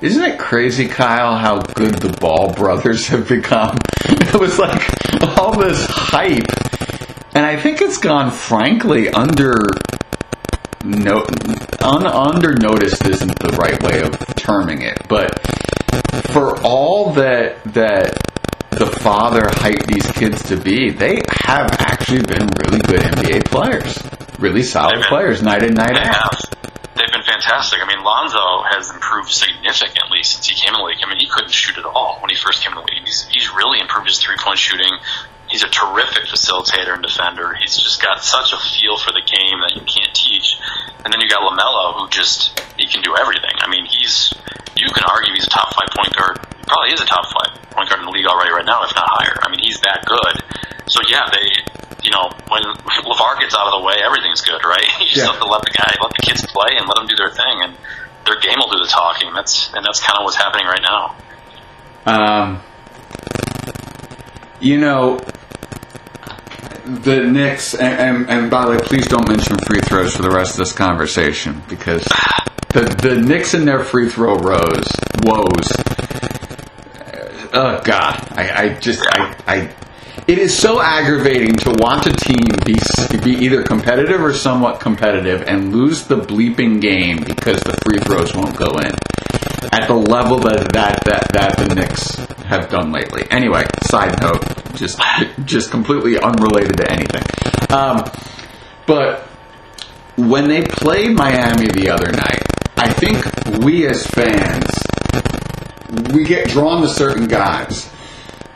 Isn't 0.00 0.24
it 0.24 0.38
crazy, 0.38 0.88
Kyle, 0.88 1.36
how 1.36 1.60
good 1.60 1.96
the 1.96 2.16
Ball 2.18 2.52
brothers 2.54 3.06
have 3.08 3.28
become? 3.28 3.76
It 4.30 4.38
was 4.38 4.58
like 4.60 4.80
all 5.38 5.58
this 5.58 5.86
hype, 5.88 6.46
and 7.34 7.44
I 7.44 7.56
think 7.56 7.80
it's 7.80 7.98
gone 7.98 8.30
frankly 8.30 9.08
under 9.08 9.54
no 10.84 11.24
un, 11.80 12.06
under 12.06 12.54
noticed 12.54 13.06
isn't 13.06 13.38
the 13.38 13.56
right 13.58 13.80
way 13.82 14.00
of 14.00 14.16
terming 14.36 14.82
it, 14.82 14.98
but 15.08 15.38
for 16.32 16.58
all 16.62 17.12
that 17.14 17.62
that 17.74 18.16
the 18.70 18.86
father 18.86 19.42
hyped 19.42 19.86
these 19.86 20.06
kids 20.12 20.42
to 20.44 20.56
be, 20.56 20.90
they 20.90 21.20
have 21.44 21.70
actually 21.80 22.22
been 22.22 22.48
really 22.64 22.80
good 22.80 23.00
NBA 23.02 23.44
players, 23.50 23.98
really 24.38 24.62
solid 24.62 24.94
been- 25.00 25.08
players, 25.08 25.42
night 25.42 25.62
in 25.62 25.74
night 25.74 25.94
They 25.94 26.00
out. 26.00 26.14
have. 26.14 26.40
They've 26.96 27.12
been 27.12 27.24
fantastic. 27.24 27.80
I 27.82 27.86
mean, 27.86 28.02
Lonzo 28.04 28.62
has 28.70 28.90
improved 28.90 29.30
significantly 29.30 30.22
since 30.22 30.46
he 30.46 30.54
came 30.54 30.74
in 30.74 30.80
the 30.80 30.84
league. 30.86 30.98
I 31.04 31.08
mean, 31.08 31.18
he 31.18 31.28
couldn't 31.28 31.52
shoot 31.52 31.78
at 31.78 31.84
all 31.84 32.18
when 32.20 32.28
he 32.30 32.36
first 32.36 32.62
came 32.62 32.72
in 32.72 32.78
the 32.78 32.84
league. 32.88 33.04
He's, 33.04 33.26
he's 33.32 33.48
really 33.52 33.80
improved 33.80 34.08
his 34.08 34.18
three 34.18 34.36
point 34.38 34.58
shooting. 34.58 34.90
He's 35.48 35.62
a 35.64 35.68
terrific 35.68 36.24
facilitator 36.30 36.94
and 36.94 37.02
defender. 37.02 37.52
He's 37.58 37.76
just 37.76 38.00
got 38.00 38.22
such 38.22 38.52
a 38.52 38.58
feel 38.60 38.96
for 38.98 39.10
the 39.10 39.20
game 39.24 39.60
that 39.66 39.74
you 39.74 39.82
can't 39.82 39.99
teach. 40.40 40.56
And 41.04 41.12
then 41.12 41.20
you 41.20 41.28
got 41.28 41.40
Lamelo, 41.44 42.00
who 42.00 42.08
just 42.08 42.58
he 42.76 42.86
can 42.86 43.02
do 43.02 43.16
everything. 43.16 43.52
I 43.60 43.68
mean, 43.68 43.84
he's 43.86 44.32
you 44.76 44.88
can 44.94 45.04
argue 45.04 45.32
he's 45.34 45.46
a 45.46 45.50
top 45.52 45.74
five 45.74 45.88
point 45.96 46.16
guard. 46.16 46.40
He 46.56 46.64
probably 46.64 46.92
is 46.92 47.00
a 47.00 47.06
top 47.06 47.26
five 47.32 47.52
point 47.70 47.88
guard 47.88 48.00
in 48.00 48.06
the 48.06 48.12
league 48.12 48.26
already 48.26 48.50
right 48.52 48.64
now, 48.64 48.84
if 48.84 48.94
not 48.94 49.04
higher. 49.08 49.36
I 49.42 49.50
mean, 49.50 49.60
he's 49.60 49.80
that 49.80 50.04
good. 50.06 50.42
So 50.88 51.00
yeah, 51.08 51.28
they 51.32 51.44
you 52.02 52.10
know 52.10 52.30
when 52.48 52.62
Levar 53.08 53.40
gets 53.40 53.54
out 53.54 53.68
of 53.68 53.80
the 53.80 53.84
way, 53.86 53.96
everything's 54.04 54.40
good, 54.40 54.60
right? 54.64 54.84
You 55.00 55.06
just 55.06 55.16
Yeah. 55.24 55.32
have 55.32 55.40
to 55.40 55.48
let 55.48 55.62
the 55.62 55.72
guy, 55.76 55.92
let 56.00 56.12
the 56.16 56.22
kids 56.24 56.44
play, 56.52 56.76
and 56.76 56.86
let 56.88 56.96
them 56.96 57.06
do 57.06 57.16
their 57.16 57.30
thing, 57.32 57.64
and 57.64 57.72
their 58.26 58.38
game 58.40 58.58
will 58.60 58.70
do 58.70 58.78
the 58.78 58.88
talking. 58.90 59.32
That's 59.34 59.72
and 59.74 59.84
that's 59.84 60.00
kind 60.00 60.18
of 60.18 60.24
what's 60.24 60.36
happening 60.36 60.66
right 60.66 60.84
now. 60.84 61.16
Um, 62.06 62.60
you 64.60 64.76
know, 64.78 65.20
the 66.84 67.24
Knicks, 67.24 67.74
and, 67.74 68.00
and, 68.00 68.30
and 68.30 68.50
by 68.50 68.64
the 68.64 68.70
way, 68.72 68.78
please 68.78 69.06
don't 69.06 69.28
mention 69.28 69.56
free 69.66 69.80
throws 69.80 70.14
for 70.14 70.22
the 70.22 70.30
rest 70.30 70.52
of 70.52 70.58
this 70.58 70.72
conversation 70.72 71.62
because 71.68 72.02
the 72.68 72.82
the 73.02 73.16
Knicks 73.20 73.54
and 73.54 73.66
their 73.66 73.84
free 73.84 74.08
throw 74.08 74.36
rows 74.36 74.86
woes. 75.22 75.72
Oh 77.52 77.80
God, 77.84 78.26
I, 78.32 78.50
I 78.54 78.68
just 78.80 79.02
I, 79.14 79.36
I 79.46 79.74
it 80.26 80.38
is 80.38 80.56
so 80.56 80.80
aggravating 80.80 81.54
to 81.56 81.70
watch 81.80 82.06
a 82.06 82.12
team 82.12 82.44
be 82.64 82.76
be 83.22 83.44
either 83.44 83.62
competitive 83.62 84.20
or 84.20 84.32
somewhat 84.32 84.80
competitive 84.80 85.42
and 85.42 85.74
lose 85.74 86.06
the 86.06 86.16
bleeping 86.16 86.80
game 86.80 87.18
because 87.24 87.60
the 87.62 87.76
free 87.84 87.98
throws 87.98 88.34
won't 88.34 88.56
go 88.56 88.78
in 88.78 88.92
at 89.72 89.86
the 89.86 89.94
level 89.94 90.38
that 90.40 90.72
that 90.72 91.04
that, 91.04 91.32
that 91.32 91.56
the 91.58 91.74
Knicks 91.74 92.16
have 92.44 92.68
done 92.68 92.92
lately. 92.92 93.24
Anyway, 93.30 93.64
side 93.82 94.20
note, 94.20 94.42
just 94.74 95.00
just 95.44 95.70
completely 95.70 96.18
unrelated 96.18 96.76
to 96.78 96.90
anything. 96.90 97.22
Um, 97.70 98.04
but 98.86 99.22
when 100.16 100.48
they 100.48 100.62
played 100.62 101.16
Miami 101.16 101.68
the 101.68 101.90
other 101.90 102.10
night, 102.12 102.42
I 102.76 102.92
think 102.92 103.64
we 103.64 103.86
as 103.86 104.06
fans 104.06 104.66
we 106.12 106.24
get 106.24 106.48
drawn 106.48 106.82
to 106.82 106.88
certain 106.88 107.26
guys. 107.26 107.90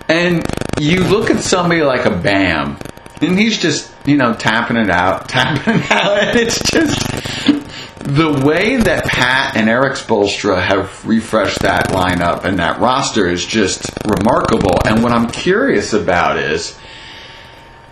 And 0.09 0.45
you 0.79 1.05
look 1.05 1.31
at 1.31 1.43
somebody 1.43 1.83
like 1.83 2.07
a 2.07 2.11
Bam, 2.11 2.79
and 3.21 3.39
he's 3.39 3.59
just, 3.59 3.93
you 4.05 4.17
know, 4.17 4.35
tapping 4.35 4.77
it 4.77 4.91
out, 4.91 5.29
tapping 5.29 5.81
it 5.81 5.91
out, 5.91 6.19
and 6.19 6.39
it's 6.39 6.61
just 6.71 7.64
the 8.05 8.45
way 8.45 8.77
that 8.77 9.07
Pat 9.07 9.57
and 9.57 9.71
Erik 9.71 9.95
Spoelstra 9.95 10.63
have 10.63 11.07
refreshed 11.07 11.61
that 11.61 11.89
lineup 11.89 12.45
and 12.45 12.59
that 12.59 12.79
roster 12.79 13.27
is 13.27 13.45
just 13.47 13.91
remarkable. 14.05 14.79
And 14.85 15.03
what 15.03 15.11
I'm 15.13 15.31
curious 15.31 15.95
about 15.95 16.39
is 16.39 16.79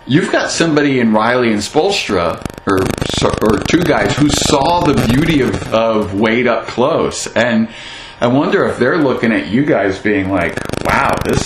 you've 0.05 0.31
got 0.31 0.51
somebody 0.51 0.99
in 0.99 1.13
Riley 1.13 1.51
and 1.51 1.61
Spoelstra, 1.61 2.45
or 2.67 2.85
or 3.41 3.59
two 3.67 3.81
guys 3.81 4.15
who 4.15 4.29
saw 4.29 4.81
the 4.81 4.93
beauty 5.11 5.41
of, 5.41 5.73
of 5.73 6.19
Wade 6.19 6.45
up 6.45 6.67
close, 6.67 7.25
and 7.35 7.67
I 8.21 8.27
wonder 8.27 8.65
if 8.67 8.77
they're 8.77 8.99
looking 8.99 9.31
at 9.31 9.47
you 9.47 9.65
guys 9.65 9.97
being 9.99 10.29
like, 10.29 10.55
"Wow, 10.85 11.11
this 11.25 11.43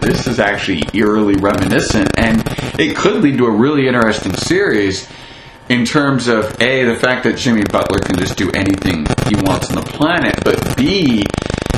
this 0.00 0.26
is 0.26 0.40
actually 0.40 0.82
eerily 0.92 1.36
reminiscent," 1.36 2.10
and 2.18 2.42
it 2.80 2.96
could 2.96 3.22
lead 3.22 3.38
to 3.38 3.46
a 3.46 3.50
really 3.50 3.86
interesting 3.86 4.34
series 4.34 5.08
in 5.68 5.84
terms 5.84 6.28
of 6.28 6.60
a 6.62 6.84
the 6.84 6.96
fact 6.96 7.24
that 7.24 7.36
Jimmy 7.36 7.62
Butler 7.70 7.98
can 8.00 8.16
just 8.16 8.36
do 8.36 8.50
anything 8.52 9.06
he 9.28 9.36
wants 9.42 9.70
on 9.70 9.76
the 9.76 9.86
planet, 9.86 10.42
but 10.44 10.76
b 10.76 11.24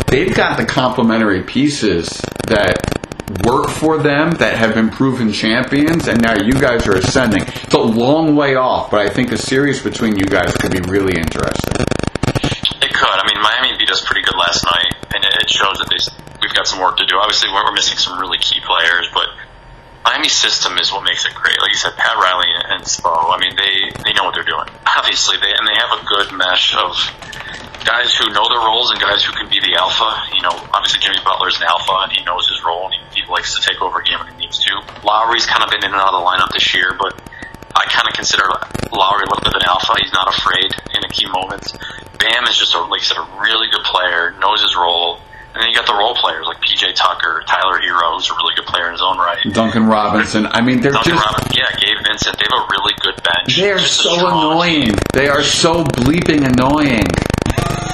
they've 0.07 0.35
got 0.35 0.57
the 0.57 0.65
complementary 0.65 1.43
pieces 1.43 2.09
that 2.47 2.79
work 3.47 3.71
for 3.71 3.99
them 3.99 4.33
that 4.43 4.55
have 4.55 4.75
been 4.75 4.91
proven 4.91 5.33
champions, 5.33 6.09
and 6.09 6.21
now 6.21 6.35
you 6.35 6.53
guys 6.53 6.87
are 6.87 6.97
ascending. 6.97 7.43
It's 7.43 7.75
a 7.75 7.79
long 7.79 8.35
way 8.35 8.57
off, 8.57 8.91
but 8.91 9.01
I 9.01 9.09
think 9.09 9.33
a 9.33 9.39
series 9.39 9.83
between 9.83 10.17
you 10.17 10.27
guys 10.27 10.55
could 10.57 10.73
be 10.73 10.81
really 10.91 11.15
interesting. 11.15 11.87
It 12.83 12.93
could. 12.95 13.17
I 13.19 13.25
mean, 13.27 13.43
Miami 13.43 13.79
beat 13.79 13.91
us 13.91 14.05
pretty 14.05 14.23
good 14.23 14.37
last 14.37 14.65
night, 14.65 14.95
and 15.15 15.25
it 15.25 15.51
shows 15.51 15.79
that 15.79 15.87
they, 15.91 15.99
we've 16.43 16.55
got 16.55 16.67
some 16.67 16.81
work 16.81 16.97
to 16.99 17.07
do. 17.07 17.17
Obviously, 17.17 17.51
we're 17.51 17.73
missing 17.73 17.99
some 17.99 18.19
really 18.19 18.39
key 18.39 18.61
players, 18.67 19.09
but 19.15 19.31
Miami's 20.05 20.33
system 20.33 20.79
is 20.79 20.91
what 20.91 21.05
makes 21.05 21.27
it 21.27 21.35
great. 21.35 21.61
Like 21.61 21.71
you 21.71 21.77
said, 21.77 21.97
Pat 21.97 22.17
Riley 22.17 22.49
and 22.73 22.83
Spo. 22.85 23.13
I 23.13 23.39
mean, 23.39 23.55
they 23.55 24.03
they 24.05 24.13
know 24.13 24.25
what 24.25 24.35
they're 24.35 24.49
doing. 24.49 24.67
Obviously, 24.97 25.37
they 25.37 25.53
and 25.53 25.69
they 25.69 25.77
have 25.77 25.93
a 25.93 26.05
good 26.05 26.33
mesh 26.37 26.75
of 26.75 26.97
guys 27.85 28.15
who 28.15 28.29
know 28.33 28.45
their 28.49 28.61
roles 28.61 28.91
and 28.91 29.01
guys 29.01 29.25
who 29.25 29.33
can 29.33 29.49
be 29.49 29.61
the 29.61 29.77
alpha. 29.77 30.09
You 30.35 30.43
know, 30.43 30.53
obviously 30.73 31.01
Jimmy 31.01 31.19
Butler's 31.25 31.57
an 31.57 31.65
alpha 31.65 32.09
and 32.09 32.13
he 32.13 32.25
knows 32.25 32.49
his 32.49 32.63
role 32.65 32.87
and 32.87 32.95
he, 32.95 33.21
he 33.21 33.23
likes 33.29 33.57
to 33.57 33.61
take 33.65 33.81
over 33.81 34.01
a 34.01 34.05
game 34.05 34.19
when 34.21 34.29
he 34.35 34.47
needs 34.47 34.63
to. 34.65 34.73
Lowry's 35.05 35.47
kind 35.47 35.65
of 35.65 35.71
been 35.71 35.85
in 35.85 35.93
and 35.93 36.01
out 36.01 36.13
of 36.13 36.21
the 36.21 36.25
lineup 36.25 36.53
this 36.53 36.75
year, 36.75 36.97
but 36.99 37.17
I 37.75 37.85
kind 37.89 38.09
of 38.09 38.15
consider 38.15 38.45
Lowry 38.93 39.25
a 39.25 39.29
little 39.33 39.45
bit 39.45 39.55
of 39.57 39.61
an 39.61 39.69
alpha. 39.69 39.97
He's 40.01 40.13
not 40.13 40.29
afraid 40.29 40.71
in 40.93 41.01
the 41.01 41.13
key 41.13 41.27
moments. 41.33 41.73
Bam 42.21 42.45
is 42.45 42.57
just 42.57 42.75
a 42.75 42.81
like 42.85 43.01
I 43.01 43.05
said, 43.05 43.17
a 43.17 43.27
really 43.41 43.69
good 43.73 43.85
player, 43.85 44.37
knows 44.39 44.61
his 44.61 44.77
role. 44.77 45.21
And 45.53 45.63
then 45.63 45.71
you 45.71 45.75
got 45.75 45.87
the 45.87 45.99
role 45.99 46.15
players 46.15 46.47
like 46.47 46.59
PJ 46.63 46.95
Tucker, 46.95 47.43
Tyler 47.47 47.81
Herro, 47.83 48.15
who's 48.15 48.31
a 48.31 48.35
really 48.39 48.55
good 48.55 48.67
player 48.67 48.87
in 48.87 48.93
his 48.93 49.03
own 49.03 49.19
right. 49.19 49.39
Duncan 49.53 49.87
Robinson. 49.87 50.47
I 50.47 50.61
mean, 50.63 50.81
they're 50.81 50.93
Duncan 50.93 51.15
just. 51.19 51.27
Robinson, 51.27 51.53
yeah, 51.59 51.75
Gabe 51.75 51.99
Vincent. 52.07 52.39
They 52.39 52.47
have 52.47 52.55
a 52.63 52.67
really 52.71 52.95
good 53.03 53.19
bench. 53.27 53.57
They 53.59 53.71
are 53.73 53.79
Just 53.79 53.99
so 53.99 54.15
annoying. 54.15 54.95
team. 54.95 54.99
They 55.13 55.27
are 55.29 55.43
so 55.43 55.83
bleeping 55.85 56.47
annoying. 56.47 57.07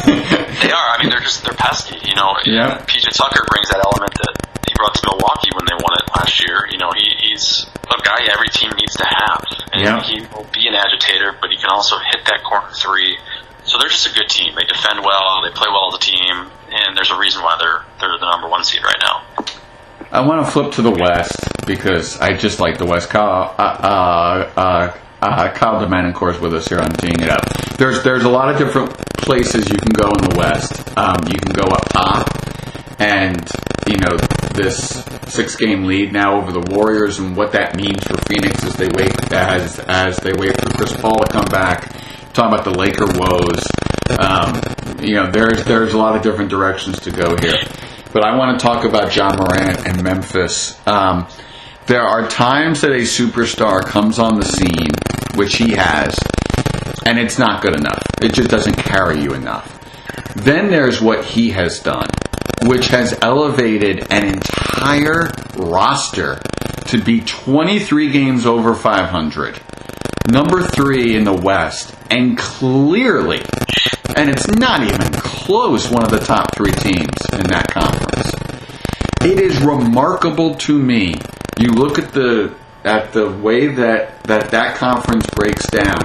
They 0.06 0.72
are. 0.72 0.88
I 0.94 1.02
mean, 1.02 1.10
they're 1.10 1.20
just 1.20 1.42
they're 1.44 1.54
pesky. 1.58 1.96
You 2.06 2.14
know, 2.14 2.32
Yeah. 2.46 2.78
PJ 2.86 3.10
Tucker 3.12 3.44
brings 3.50 3.68
that 3.74 3.82
element 3.84 4.14
that 4.14 4.34
he 4.66 4.72
brought 4.78 4.94
to 4.94 5.02
Milwaukee 5.04 5.50
when 5.52 5.66
they 5.66 5.74
won 5.74 5.92
it 5.98 6.06
last 6.16 6.38
year. 6.46 6.64
You 6.70 6.78
know, 6.78 6.90
he, 6.96 7.04
he's 7.28 7.66
a 7.90 8.00
guy 8.02 8.24
every 8.32 8.48
team 8.48 8.70
needs 8.78 8.94
to 8.96 9.04
have, 9.04 9.44
and 9.72 9.82
Yeah. 9.82 10.00
he 10.02 10.20
will 10.32 10.46
be 10.54 10.66
an 10.68 10.74
agitator, 10.74 11.34
but 11.40 11.50
he 11.50 11.56
can 11.56 11.70
also 11.70 11.96
hit 12.12 12.24
that 12.26 12.42
corner 12.44 12.70
three. 12.72 13.18
So 13.66 13.78
they're 13.78 13.88
just 13.88 14.06
a 14.06 14.14
good 14.14 14.28
team. 14.28 14.54
They 14.54 14.64
defend 14.64 15.04
well. 15.04 15.42
They 15.42 15.50
play 15.50 15.66
well 15.68 15.90
as 15.90 15.98
a 15.98 16.04
team, 16.06 16.50
and 16.70 16.96
there's 16.96 17.10
a 17.10 17.18
reason 17.18 17.42
why 17.42 17.56
they're 17.58 17.84
they're 18.00 18.18
the 18.18 18.30
number 18.30 18.48
one 18.48 18.64
seed 18.64 18.82
right 18.82 19.00
now. 19.02 19.46
I 20.10 20.20
want 20.24 20.46
to 20.46 20.50
flip 20.50 20.72
to 20.74 20.82
the 20.82 20.92
West 20.92 21.34
because 21.66 22.20
I 22.20 22.36
just 22.36 22.60
like 22.60 22.78
the 22.78 22.86
West. 22.86 23.10
Kyle, 23.10 23.54
uh, 23.58 23.62
uh, 23.62 24.52
uh, 24.56 24.98
uh, 25.20 25.52
Kyle 25.52 25.82
is 25.82 26.40
with 26.40 26.54
us 26.54 26.68
here 26.68 26.78
on 26.78 26.90
Teeing 26.90 27.20
It 27.20 27.28
Up. 27.28 27.42
There's 27.76 28.04
there's 28.04 28.22
a 28.22 28.28
lot 28.28 28.50
of 28.50 28.58
different 28.58 28.96
places 29.18 29.68
you 29.68 29.76
can 29.76 29.92
go 29.92 30.08
in 30.10 30.30
the 30.30 30.36
West. 30.38 30.96
Um, 30.96 31.18
you 31.26 31.38
can 31.38 31.52
go 31.52 31.64
up 31.64 31.88
top, 31.88 33.00
and 33.00 33.50
you 33.88 33.96
know 33.98 34.16
this 34.54 35.04
six 35.26 35.56
game 35.56 35.84
lead 35.84 36.12
now 36.12 36.40
over 36.40 36.52
the 36.52 36.64
Warriors 36.70 37.18
and 37.18 37.36
what 37.36 37.52
that 37.52 37.76
means 37.76 38.02
for 38.04 38.16
Phoenix 38.28 38.62
as 38.64 38.74
they 38.76 38.88
wait 38.94 39.32
as 39.32 39.80
as 39.80 40.16
they 40.18 40.32
wait 40.32 40.58
for 40.60 40.70
Chris 40.70 40.96
Paul 40.96 41.18
to 41.18 41.32
come 41.32 41.46
back. 41.46 41.92
Talking 42.36 42.52
about 42.52 42.64
the 42.64 42.78
Laker 42.78 43.06
woes. 43.06 43.64
Um, 44.20 45.02
you 45.02 45.14
know, 45.14 45.30
there's 45.30 45.64
there's 45.64 45.94
a 45.94 45.96
lot 45.96 46.16
of 46.16 46.22
different 46.22 46.50
directions 46.50 47.00
to 47.00 47.10
go 47.10 47.34
here. 47.40 47.56
But 48.12 48.26
I 48.26 48.36
want 48.36 48.60
to 48.60 48.62
talk 48.62 48.84
about 48.84 49.16
Ja 49.16 49.34
Morant 49.34 49.86
and 49.88 50.02
Memphis. 50.02 50.78
Um, 50.86 51.26
there 51.86 52.02
are 52.02 52.28
times 52.28 52.82
that 52.82 52.90
a 52.90 53.04
superstar 53.04 53.82
comes 53.82 54.18
on 54.18 54.38
the 54.38 54.44
scene, 54.44 54.90
which 55.36 55.56
he 55.56 55.72
has, 55.76 56.14
and 57.06 57.18
it's 57.18 57.38
not 57.38 57.62
good 57.62 57.74
enough. 57.74 58.02
It 58.20 58.34
just 58.34 58.50
doesn't 58.50 58.76
carry 58.76 59.22
you 59.22 59.32
enough. 59.32 59.72
Then 60.34 60.70
there's 60.70 61.00
what 61.00 61.24
he 61.24 61.52
has 61.52 61.80
done, 61.80 62.10
which 62.64 62.88
has 62.88 63.18
elevated 63.22 64.08
an 64.10 64.26
entire 64.26 65.30
roster 65.56 66.42
to 66.88 67.02
be 67.02 67.22
23 67.22 68.12
games 68.12 68.44
over 68.44 68.74
500, 68.74 69.58
number 70.30 70.62
three 70.62 71.16
in 71.16 71.24
the 71.24 71.32
West, 71.32 71.94
and 72.10 72.36
clearly, 72.36 73.40
and 74.16 74.28
it's 74.30 74.48
not 74.48 74.82
even 74.82 75.12
close, 75.20 75.90
one 75.90 76.02
of 76.04 76.10
the 76.10 76.18
top 76.18 76.54
three 76.56 76.72
teams 76.72 77.16
in 77.32 77.42
that 77.48 77.68
conference. 77.70 78.32
It 79.22 79.40
is 79.40 79.60
remarkable 79.60 80.54
to 80.56 80.78
me. 80.78 81.14
You 81.58 81.70
look 81.70 81.98
at 81.98 82.12
the 82.12 82.54
at 82.84 83.12
the 83.12 83.28
way 83.30 83.66
that 83.66 84.22
that, 84.24 84.50
that 84.50 84.76
conference 84.76 85.26
breaks 85.34 85.66
down. 85.68 86.00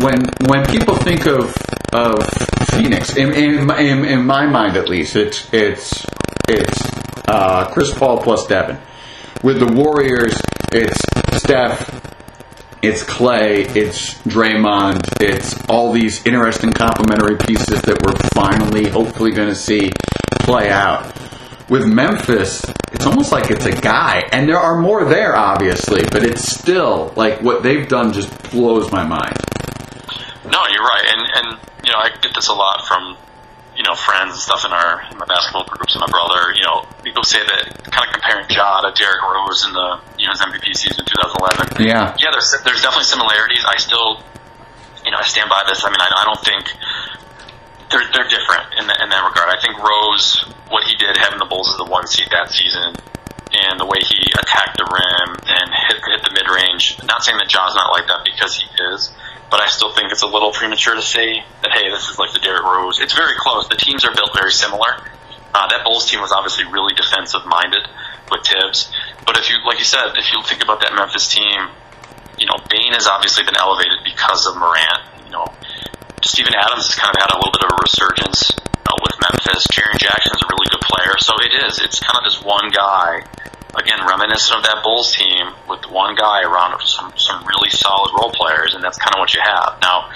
When 0.00 0.20
when 0.48 0.64
people 0.66 0.96
think 0.96 1.26
of 1.26 1.54
of 1.92 2.24
Phoenix, 2.70 3.16
in, 3.16 3.32
in, 3.34 3.66
my- 3.66 3.80
in, 3.80 4.04
in 4.04 4.24
my 4.24 4.46
mind 4.46 4.76
at 4.76 4.88
least, 4.88 5.16
it's 5.16 5.52
it's 5.52 6.04
it's 6.48 6.80
uh, 7.28 7.68
Chris 7.72 7.92
Paul 7.96 8.18
plus 8.22 8.46
Devin. 8.46 8.78
With 9.42 9.58
the 9.60 9.72
Warriors, 9.72 10.40
it's 10.72 11.00
Steph, 11.42 12.09
it's 12.82 13.02
Klay, 13.04 13.76
it's 13.76 14.14
Draymond, 14.22 15.20
it's 15.20 15.54
all 15.68 15.92
these 15.92 16.24
interesting 16.24 16.72
complementary 16.72 17.36
pieces 17.36 17.82
that 17.82 18.00
we're 18.02 18.16
finally, 18.34 18.88
hopefully, 18.88 19.32
going 19.32 19.48
to 19.48 19.54
see 19.54 19.90
play 20.40 20.70
out. 20.70 21.12
With 21.68 21.86
Memphis, 21.86 22.64
it's 22.92 23.06
almost 23.06 23.32
like 23.32 23.50
it's 23.50 23.66
a 23.66 23.72
guy, 23.72 24.28
and 24.32 24.48
there 24.48 24.58
are 24.58 24.80
more 24.80 25.04
there, 25.04 25.36
obviously, 25.36 26.02
but 26.10 26.24
it's 26.24 26.50
still 26.50 27.12
like 27.16 27.40
what 27.42 27.62
they've 27.62 27.86
done 27.86 28.12
just 28.12 28.30
blows 28.50 28.90
my 28.90 29.04
mind. 29.04 29.36
No, 30.44 30.64
you're 30.72 30.82
right, 30.82 31.04
and 31.06 31.20
and 31.36 31.60
you 31.84 31.92
know 31.92 31.98
I 31.98 32.10
get 32.20 32.34
this 32.34 32.48
a 32.48 32.54
lot 32.54 32.84
from 32.86 33.16
you 33.80 33.88
know 33.88 33.96
friends 33.96 34.36
and 34.36 34.44
stuff 34.44 34.68
in 34.68 34.76
our 34.76 35.08
in 35.08 35.16
my 35.16 35.24
basketball 35.24 35.64
groups 35.64 35.96
and 35.96 36.04
my 36.04 36.12
brother. 36.12 36.52
You 36.52 36.68
know, 36.68 36.84
people 37.00 37.24
say 37.24 37.40
that 37.40 37.64
kind 37.88 38.04
of 38.04 38.12
comparing 38.12 38.44
Ja 38.52 38.84
to 38.84 38.92
Derrick 38.92 39.24
Rose 39.24 39.64
in 39.64 39.72
the 39.72 40.04
you 40.20 40.28
know 40.28 40.36
his 40.36 40.44
MVP 40.44 40.76
season 40.76 41.00
in 41.00 41.08
2011. 41.08 41.80
Yeah. 41.80 42.12
yeah, 42.20 42.28
there's 42.28 42.52
there's 42.60 42.84
definitely 42.84 43.08
similarities. 43.08 43.64
I 43.64 43.80
still, 43.80 44.20
you 45.00 45.08
know, 45.08 45.16
I 45.16 45.24
stand 45.24 45.48
by 45.48 45.64
this. 45.64 45.80
I 45.80 45.88
mean, 45.88 45.96
I, 45.96 46.12
I 46.12 46.28
don't 46.28 46.44
think 46.44 46.76
they're 47.88 48.04
they're 48.12 48.28
different 48.28 48.68
in 48.76 48.84
that, 48.84 49.00
in 49.00 49.08
that 49.08 49.24
regard. 49.24 49.48
I 49.48 49.56
think 49.64 49.80
Rose, 49.80 50.44
what 50.68 50.84
he 50.84 51.00
did 51.00 51.16
having 51.16 51.40
the 51.40 51.48
Bulls 51.48 51.72
as 51.72 51.80
the 51.80 51.88
one 51.88 52.04
seed 52.04 52.28
that 52.36 52.52
season, 52.52 53.00
and 53.48 53.80
the 53.80 53.88
way 53.88 54.04
he 54.04 54.20
attacked 54.36 54.76
the 54.76 54.84
rim 54.84 55.40
and 55.40 55.66
hit 55.88 56.04
hit 56.04 56.20
the 56.20 56.36
mid 56.36 56.52
range. 56.52 57.00
Not 57.08 57.24
saying 57.24 57.40
that 57.40 57.48
Ja's 57.48 57.72
not 57.72 57.96
like 57.96 58.12
that 58.12 58.28
because 58.28 58.60
he 58.60 58.68
is, 58.92 59.08
but 59.50 59.60
I 59.60 59.68
still 59.68 59.92
think 59.92 60.12
it's 60.12 60.22
a 60.22 60.30
little 60.30 60.52
premature 60.52 60.94
to 60.94 61.02
say 61.02 61.42
that 61.62 61.70
hey, 61.74 61.90
this 61.90 62.08
is 62.08 62.18
like 62.18 62.32
the 62.32 62.38
Derrick 62.38 62.62
Rose. 62.62 63.00
It's 63.00 63.14
very 63.14 63.34
close. 63.36 63.68
The 63.68 63.76
teams 63.76 64.04
are 64.04 64.14
built 64.14 64.30
very 64.34 64.52
similar. 64.52 65.02
Uh, 65.52 65.66
that 65.66 65.82
Bulls 65.82 66.06
team 66.06 66.22
was 66.22 66.30
obviously 66.30 66.64
really 66.70 66.94
defensive 66.94 67.42
minded 67.44 67.82
with 68.30 68.46
Thibs, 68.46 68.86
but 69.26 69.34
if 69.36 69.50
you 69.50 69.58
like 69.66 69.82
you 69.82 69.84
said, 69.84 70.14
if 70.14 70.30
you 70.30 70.38
think 70.46 70.62
about 70.62 70.80
that 70.86 70.94
Memphis 70.94 71.26
team, 71.26 71.66
you 72.38 72.46
know 72.46 72.54
Bane 72.70 72.94
has 72.94 73.10
obviously 73.10 73.42
been 73.42 73.58
elevated 73.58 73.98
because 74.06 74.46
of 74.46 74.54
Morant. 74.54 75.02
You 75.26 75.34
know, 75.34 75.46
Steven 76.22 76.54
Adams 76.54 76.86
has 76.86 76.94
kind 76.94 77.10
of 77.10 77.18
had 77.18 77.34
a 77.34 77.38
little 77.42 77.50
bit 77.50 77.66
of 77.66 77.74
a 77.74 77.78
resurgence 77.82 78.54
uh, 78.86 78.94
with 79.02 79.18
Memphis. 79.18 79.66
Jaren 79.74 79.98
Jackson's 79.98 80.38
a 80.38 80.46
really 80.46 80.70
good 80.70 80.86
player, 80.86 81.18
so 81.18 81.34
it 81.42 81.50
is. 81.66 81.82
It's 81.82 81.98
kind 81.98 82.14
of 82.14 82.24
this 82.30 82.38
one 82.38 82.70
guy, 82.70 83.26
again, 83.76 84.00
reminiscent 84.06 84.58
of 84.58 84.62
that 84.64 84.82
Bulls 84.82 85.14
team 85.14 85.54
with 85.68 85.86
one 85.90 86.14
guy 86.14 86.42
around 86.42 86.80
some 86.82 87.12
some 87.16 87.44
really 87.46 87.70
solid 87.70 88.10
role 88.18 88.32
players, 88.32 88.74
and 88.74 88.82
that's 88.82 88.98
kind 88.98 89.14
of 89.14 89.20
what 89.20 89.34
you 89.34 89.40
have 89.42 89.78
now. 89.80 90.10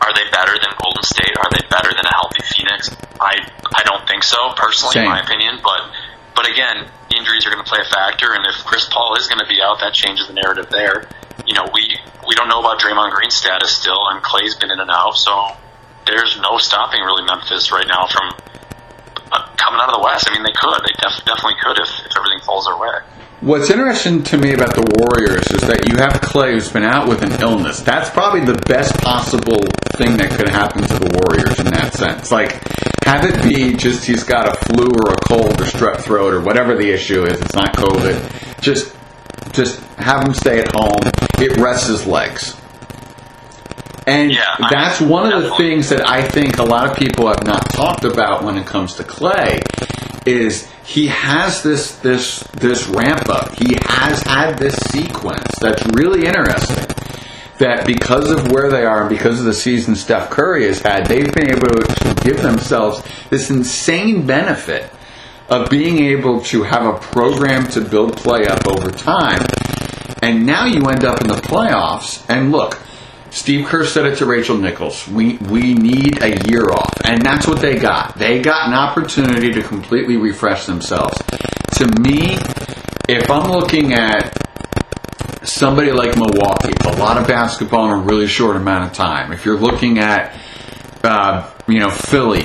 Are 0.00 0.14
they 0.14 0.30
better 0.30 0.54
than 0.54 0.70
Golden 0.78 1.02
State? 1.02 1.34
Are 1.36 1.50
they 1.50 1.66
better 1.66 1.90
than 1.90 2.06
a 2.06 2.14
healthy 2.14 2.42
Phoenix? 2.54 2.90
I 3.20 3.34
I 3.74 3.82
don't 3.82 4.06
think 4.06 4.22
so, 4.22 4.54
personally, 4.56 4.94
Same. 4.94 5.04
in 5.04 5.08
my 5.10 5.20
opinion. 5.20 5.58
But 5.62 5.80
but 6.36 6.48
again, 6.48 6.86
injuries 7.10 7.46
are 7.46 7.50
going 7.50 7.64
to 7.64 7.68
play 7.68 7.80
a 7.82 7.88
factor, 7.90 8.32
and 8.32 8.46
if 8.46 8.62
Chris 8.64 8.86
Paul 8.86 9.16
is 9.18 9.26
going 9.26 9.40
to 9.40 9.48
be 9.48 9.60
out, 9.60 9.80
that 9.80 9.92
changes 9.92 10.28
the 10.28 10.34
narrative 10.34 10.70
there. 10.70 11.08
You 11.46 11.54
know, 11.54 11.66
we 11.74 11.98
we 12.26 12.34
don't 12.34 12.48
know 12.48 12.60
about 12.60 12.78
Draymond 12.78 13.10
Green's 13.10 13.34
status 13.34 13.74
still, 13.74 14.08
and 14.10 14.22
Klay's 14.22 14.54
been 14.54 14.70
in 14.70 14.78
and 14.78 14.90
out, 14.90 15.16
so 15.16 15.56
there's 16.06 16.38
no 16.40 16.58
stopping 16.58 17.00
really 17.02 17.24
Memphis 17.24 17.72
right 17.72 17.86
now 17.86 18.06
from 18.06 18.32
coming 19.58 19.80
out 19.82 19.90
of 19.90 20.00
the 20.00 20.04
West. 20.06 20.24
I 20.30 20.34
mean, 20.34 20.42
they 20.42 20.54
could, 20.54 20.80
they 20.86 20.94
def- 21.02 21.24
definitely 21.26 21.58
could 21.60 21.76
if, 21.82 21.90
if 22.06 22.12
everything 22.16 22.40
falls 22.46 22.64
their 22.64 22.78
way. 22.78 23.02
What's 23.40 23.70
interesting 23.70 24.24
to 24.24 24.36
me 24.36 24.54
about 24.54 24.74
the 24.74 24.82
Warriors 24.98 25.46
is 25.52 25.62
that 25.68 25.86
you 25.88 25.96
have 25.98 26.14
Klay 26.20 26.54
who's 26.54 26.72
been 26.72 26.82
out 26.82 27.06
with 27.06 27.22
an 27.22 27.40
illness. 27.40 27.80
That's 27.80 28.10
probably 28.10 28.40
the 28.40 28.58
best 28.66 28.98
possible 28.98 29.62
thing 29.94 30.16
that 30.16 30.32
could 30.32 30.48
happen 30.48 30.82
to 30.82 30.98
the 30.98 31.22
Warriors 31.22 31.58
in 31.60 31.66
that 31.66 31.94
sense. 31.94 32.32
Like, 32.32 32.58
have 33.04 33.24
it 33.24 33.40
be 33.42 33.74
just 33.74 34.04
he's 34.04 34.24
got 34.24 34.48
a 34.48 34.58
flu 34.66 34.86
or 34.86 35.12
a 35.12 35.20
cold 35.22 35.60
or 35.60 35.64
strep 35.64 36.00
throat 36.00 36.34
or 36.34 36.40
whatever 36.40 36.74
the 36.74 36.90
issue 36.90 37.24
is. 37.26 37.40
It's 37.40 37.54
not 37.54 37.76
COVID. 37.76 38.60
Just, 38.60 38.96
just 39.52 39.80
have 39.98 40.24
him 40.26 40.34
stay 40.34 40.58
at 40.58 40.74
home. 40.74 40.98
It 41.38 41.56
rests 41.58 41.86
his 41.86 42.06
legs. 42.06 42.56
And 44.08 44.32
Yeah, 44.32 44.56
that's 44.70 45.00
one 45.00 45.32
of 45.32 45.42
the 45.42 45.54
things 45.56 45.90
that 45.90 46.08
I 46.08 46.22
think 46.22 46.58
a 46.58 46.64
lot 46.64 46.90
of 46.90 46.96
people 46.96 47.28
have 47.28 47.44
not 47.44 47.68
talked 47.70 48.04
about 48.04 48.42
when 48.42 48.56
it 48.56 48.66
comes 48.66 48.94
to 48.94 49.02
Klay 49.02 49.62
is 50.26 50.68
he 50.84 51.08
has 51.08 51.62
this 51.62 51.96
this 51.98 52.40
this 52.54 52.88
ramp 52.88 53.28
up. 53.28 53.54
He 53.58 53.76
has 53.82 54.22
had 54.22 54.58
this 54.58 54.74
sequence 54.90 55.46
that's 55.60 55.84
really 55.88 56.26
interesting. 56.26 56.86
That 57.58 57.86
because 57.86 58.30
of 58.30 58.52
where 58.52 58.70
they 58.70 58.84
are 58.84 59.00
and 59.00 59.10
because 59.10 59.40
of 59.40 59.44
the 59.44 59.52
season 59.52 59.96
Steph 59.96 60.30
Curry 60.30 60.66
has 60.66 60.80
had, 60.80 61.06
they've 61.06 61.32
been 61.34 61.50
able 61.50 61.66
to 61.66 62.14
give 62.22 62.40
themselves 62.40 63.02
this 63.30 63.50
insane 63.50 64.26
benefit 64.26 64.88
of 65.48 65.68
being 65.68 66.04
able 66.04 66.40
to 66.42 66.62
have 66.62 66.86
a 66.86 66.98
program 66.98 67.66
to 67.70 67.80
build 67.80 68.16
Klay 68.16 68.46
up 68.46 68.66
over 68.68 68.92
time. 68.92 69.44
And 70.22 70.46
now 70.46 70.66
you 70.66 70.86
end 70.86 71.04
up 71.04 71.20
in 71.20 71.26
the 71.26 71.34
playoffs. 71.34 72.24
And 72.28 72.52
look, 72.52 72.78
Steve 73.30 73.66
Kerr 73.66 73.84
said 73.84 74.06
it 74.06 74.18
to 74.18 74.26
Rachel 74.26 74.56
Nichols. 74.56 75.06
We 75.08 75.36
we 75.36 75.74
need 75.74 76.22
a 76.22 76.30
year 76.48 76.64
off, 76.70 76.92
and 77.04 77.22
that's 77.22 77.46
what 77.46 77.60
they 77.60 77.76
got. 77.76 78.16
They 78.16 78.40
got 78.40 78.68
an 78.68 78.74
opportunity 78.74 79.52
to 79.52 79.62
completely 79.62 80.16
refresh 80.16 80.66
themselves. 80.66 81.16
To 81.74 81.86
me, 82.00 82.38
if 83.08 83.30
I'm 83.30 83.50
looking 83.50 83.92
at 83.92 84.32
somebody 85.42 85.92
like 85.92 86.16
Milwaukee, 86.16 86.74
a 86.84 86.96
lot 86.98 87.18
of 87.18 87.26
basketball 87.26 87.92
in 87.92 88.00
a 88.00 88.02
really 88.02 88.26
short 88.26 88.56
amount 88.56 88.90
of 88.90 88.92
time. 88.96 89.32
If 89.32 89.44
you're 89.44 89.58
looking 89.58 89.98
at 89.98 90.38
uh, 91.04 91.50
you 91.66 91.80
know 91.80 91.90
Philly, 91.90 92.44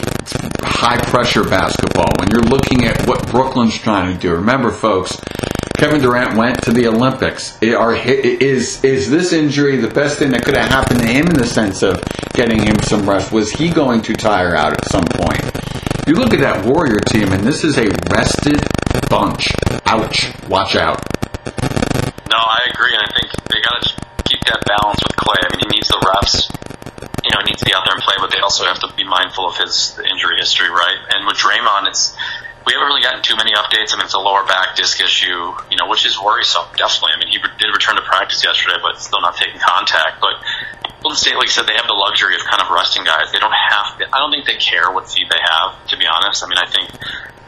high 0.62 0.98
pressure 0.98 1.44
basketball. 1.44 2.08
When 2.20 2.30
you're 2.32 2.42
looking 2.42 2.86
at 2.86 3.08
what 3.08 3.28
Brooklyn's 3.30 3.78
trying 3.78 4.13
to 4.13 4.20
do, 4.20 4.34
remember, 4.34 4.72
folks. 4.72 5.20
Kevin 5.75 6.01
Durant 6.01 6.38
went 6.38 6.62
to 6.63 6.72
the 6.72 6.88
Olympics. 6.88 7.62
Are, 7.62 7.96
is 7.96 8.84
is 8.84 9.10
this 9.10 9.34
injury 9.34 9.77
the 9.77 9.89
best 9.89 10.20
thing 10.20 10.32
that 10.32 10.46
could 10.46 10.56
have 10.56 10.70
happened 10.70 11.01
to 11.01 11.08
him 11.08 11.27
in 11.27 11.36
the 11.36 11.48
sense 11.48 11.82
of 11.82 12.01
getting 12.34 12.62
him 12.62 12.80
some 12.84 13.10
rest? 13.10 13.32
Was 13.32 13.51
he 13.51 13.70
going 13.70 14.01
to 14.03 14.13
tire 14.13 14.56
out 14.56 14.74
at 14.74 14.86
some 14.89 15.06
point? 15.06 15.44
You 16.08 16.15
look 16.15 16.34
at 16.34 16.42
that 16.42 16.65
Warrior 16.65 17.00
team, 17.00 17.32
and 17.32 17.44
this 17.44 17.63
is 17.63 17.77
a 17.77 17.88
rested 18.12 18.60
bunch. 19.10 19.48
Ouch! 19.86 20.32
Watch 20.48 20.75
out. 20.75 21.00
No, 22.30 22.38
I 22.38 22.60
agree, 22.72 22.94
and 22.94 23.03
I 23.03 23.10
think 23.13 23.32
they 23.50 23.62
got 23.62 23.82
to 23.82 23.89
keep 24.25 24.42
that 24.46 24.63
balance 24.68 25.00
with 25.03 25.15
Klay. 25.15 25.39
I 25.42 25.48
mean, 25.56 25.63
he 25.63 25.75
needs 25.75 25.88
the 25.88 26.00
reps. 26.03 26.50
You 27.24 27.32
know, 27.32 27.39
he 27.44 27.51
needs 27.51 27.60
to 27.60 27.65
be 27.65 27.74
out 27.74 27.84
there 27.86 27.96
and 27.96 28.03
play, 28.03 28.15
but 28.20 28.32
they 28.32 28.39
also 28.39 28.65
have 28.65 28.80
to 28.80 28.92
be 28.96 29.03
mindful 29.03 29.48
of 29.48 29.56
his 29.58 29.98
injury 30.12 30.38
history, 30.38 30.70
right? 30.70 30.98
And 31.15 31.25
with 31.25 31.38
Draymond, 31.38 31.88
it's 31.88 32.15
we 32.63 32.72
haven't 32.72 32.88
really 32.88 33.03
gotten 33.03 33.22
too 33.22 33.36
many 33.36 33.51
updates. 33.53 33.91
I 33.91 34.00
mean, 34.00 34.08
it's 34.08 34.15
a 34.15 34.24
lower 34.24 34.48
back 34.48 34.75
disc 34.75 35.00
issue, 35.03 35.51
you 35.67 35.75
know, 35.75 35.91
which 35.91 36.08
is 36.08 36.15
worrisome, 36.15 36.67
definitely. 36.79 37.12
I 37.15 37.20
mean, 37.20 37.27
he 37.27 37.39
did 37.39 37.70
return 37.72 37.96
to 38.00 38.05
practice 38.08 38.43
yesterday, 38.43 38.79
but 38.79 39.00
still 39.00 39.20
not 39.20 39.36
taking 39.36 39.60
contact. 39.60 40.24
But 40.24 40.39
Golden 41.03 41.20
State, 41.20 41.36
like 41.36 41.51
I 41.51 41.53
said, 41.53 41.67
they 41.67 41.75
have 41.75 41.91
the 41.91 42.00
luxury 42.00 42.39
of 42.39 42.48
kind 42.48 42.63
of 42.63 42.72
resting 42.72 43.03
guys. 43.03 43.36
They 43.36 43.43
don't 43.43 43.51
have 43.51 44.00
to, 44.00 44.08
I 44.08 44.24
don't 44.24 44.32
think 44.32 44.48
they 44.48 44.55
care 44.55 44.88
what 44.88 45.12
seed 45.12 45.27
they 45.27 45.43
have, 45.43 45.75
to 45.91 45.96
be 46.00 46.08
honest. 46.08 46.39
I 46.39 46.48
mean, 46.48 46.60
I 46.60 46.67
think 46.72 46.88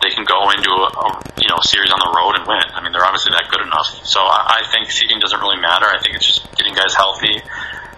they 0.04 0.12
can 0.12 0.28
go 0.28 0.52
into 0.52 0.70
a, 0.70 0.90
a 0.92 1.08
you 1.40 1.48
know 1.48 1.64
series 1.64 1.90
on 1.90 1.98
the 2.04 2.12
road 2.12 2.36
and 2.36 2.44
win. 2.44 2.68
I 2.76 2.84
mean, 2.84 2.92
they're 2.92 3.08
obviously 3.08 3.32
that 3.32 3.48
good 3.48 3.64
enough. 3.64 3.88
So 4.04 4.20
I, 4.20 4.60
I 4.60 4.72
think 4.76 4.92
seeding 4.92 5.24
doesn't 5.24 5.40
really 5.40 5.58
matter. 5.64 5.88
I 5.88 6.04
think 6.04 6.20
it's 6.20 6.28
just 6.28 6.44
getting 6.60 6.76
guys 6.76 6.92
healthy 6.92 7.40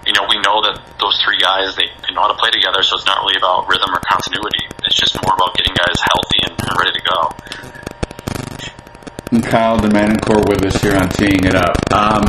you 0.08 0.16
know, 0.16 0.24
we 0.32 0.40
know 0.40 0.64
that 0.64 0.80
those 1.04 1.20
three 1.20 1.36
guys, 1.44 1.76
they, 1.76 1.92
they 2.08 2.16
know 2.16 2.24
how 2.24 2.32
to 2.32 2.40
play 2.40 2.50
together, 2.50 2.80
so 2.82 2.96
it's 2.96 3.06
not 3.06 3.20
really 3.20 3.36
about 3.36 3.68
rhythm 3.68 3.92
or 3.92 4.00
continuity. 4.08 4.64
It's 4.88 4.96
just 4.96 5.20
more 5.20 5.36
about 5.36 5.52
getting 5.60 5.76
guys 5.76 6.00
healthy 6.00 6.40
and, 6.48 6.56
and 6.56 6.74
ready 6.80 6.96
to 6.96 7.04
go. 7.04 7.20
And 9.36 9.44
Kyle 9.44 9.78
Domenicore 9.78 10.48
with 10.48 10.64
us 10.64 10.82
here 10.82 10.96
on 10.96 11.10
Teeing 11.10 11.44
It 11.44 11.56
Up. 11.56 11.76
Um, 11.92 12.24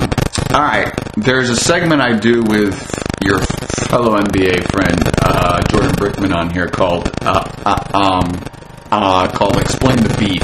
all 0.51 0.67
right, 0.67 0.93
there's 1.17 1.51
a 1.51 1.57
segment 1.57 2.03
I 2.03 2.19
do 2.19 2.43
with 2.43 2.75
your 3.23 3.39
fellow 3.87 4.19
NBA 4.19 4.71
friend 4.73 4.99
uh, 5.23 5.61
Jordan 5.71 5.93
Brickman 5.93 6.35
on 6.35 6.51
here 6.51 6.67
called 6.67 7.09
uh, 7.23 7.47
uh, 7.65 7.91
um, 7.95 8.43
uh, 8.91 9.31
called 9.31 9.57
"Explain 9.59 9.99
the 9.99 10.17
Beef," 10.19 10.43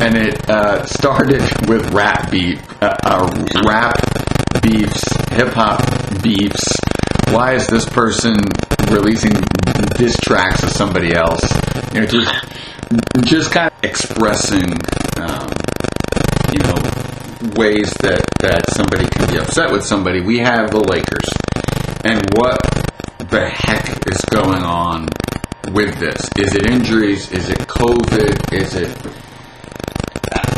and 0.00 0.16
it 0.16 0.50
uh, 0.50 0.84
started 0.84 1.40
with 1.68 1.90
rap 1.92 2.30
beef, 2.30 2.60
uh, 2.82 3.30
rap 3.66 3.96
beefs, 4.62 5.02
hip 5.32 5.48
hop 5.54 5.80
beefs. 6.22 6.72
Why 7.30 7.54
is 7.54 7.66
this 7.66 7.88
person 7.88 8.36
releasing 8.90 9.32
diss 9.96 10.16
tracks 10.18 10.62
of 10.62 10.70
somebody 10.70 11.14
else? 11.14 11.42
You 11.92 12.00
know, 12.00 12.06
just 12.06 12.32
just 13.24 13.52
kind 13.52 13.72
of 13.72 13.84
expressing, 13.84 14.72
um, 15.16 15.48
you 16.52 16.60
know, 16.62 16.78
ways 17.56 17.92
that 18.02 18.24
that 18.40 18.64
somebody 18.70 19.06
can 19.08 19.30
be 19.30 19.38
upset 19.38 19.72
with 19.72 19.84
somebody. 19.84 20.20
We 20.20 20.38
have 20.38 20.70
the 20.70 20.80
Lakers, 20.80 21.28
and 22.04 22.22
what 22.36 22.60
the 23.30 23.48
heck 23.48 24.06
is 24.06 24.20
going 24.30 24.62
on 24.62 25.08
with 25.72 25.98
this? 25.98 26.20
Is 26.36 26.54
it 26.54 26.70
injuries? 26.70 27.32
Is 27.32 27.48
it 27.48 27.58
COVID? 27.58 28.52
Is 28.52 28.74
it 28.74 29.23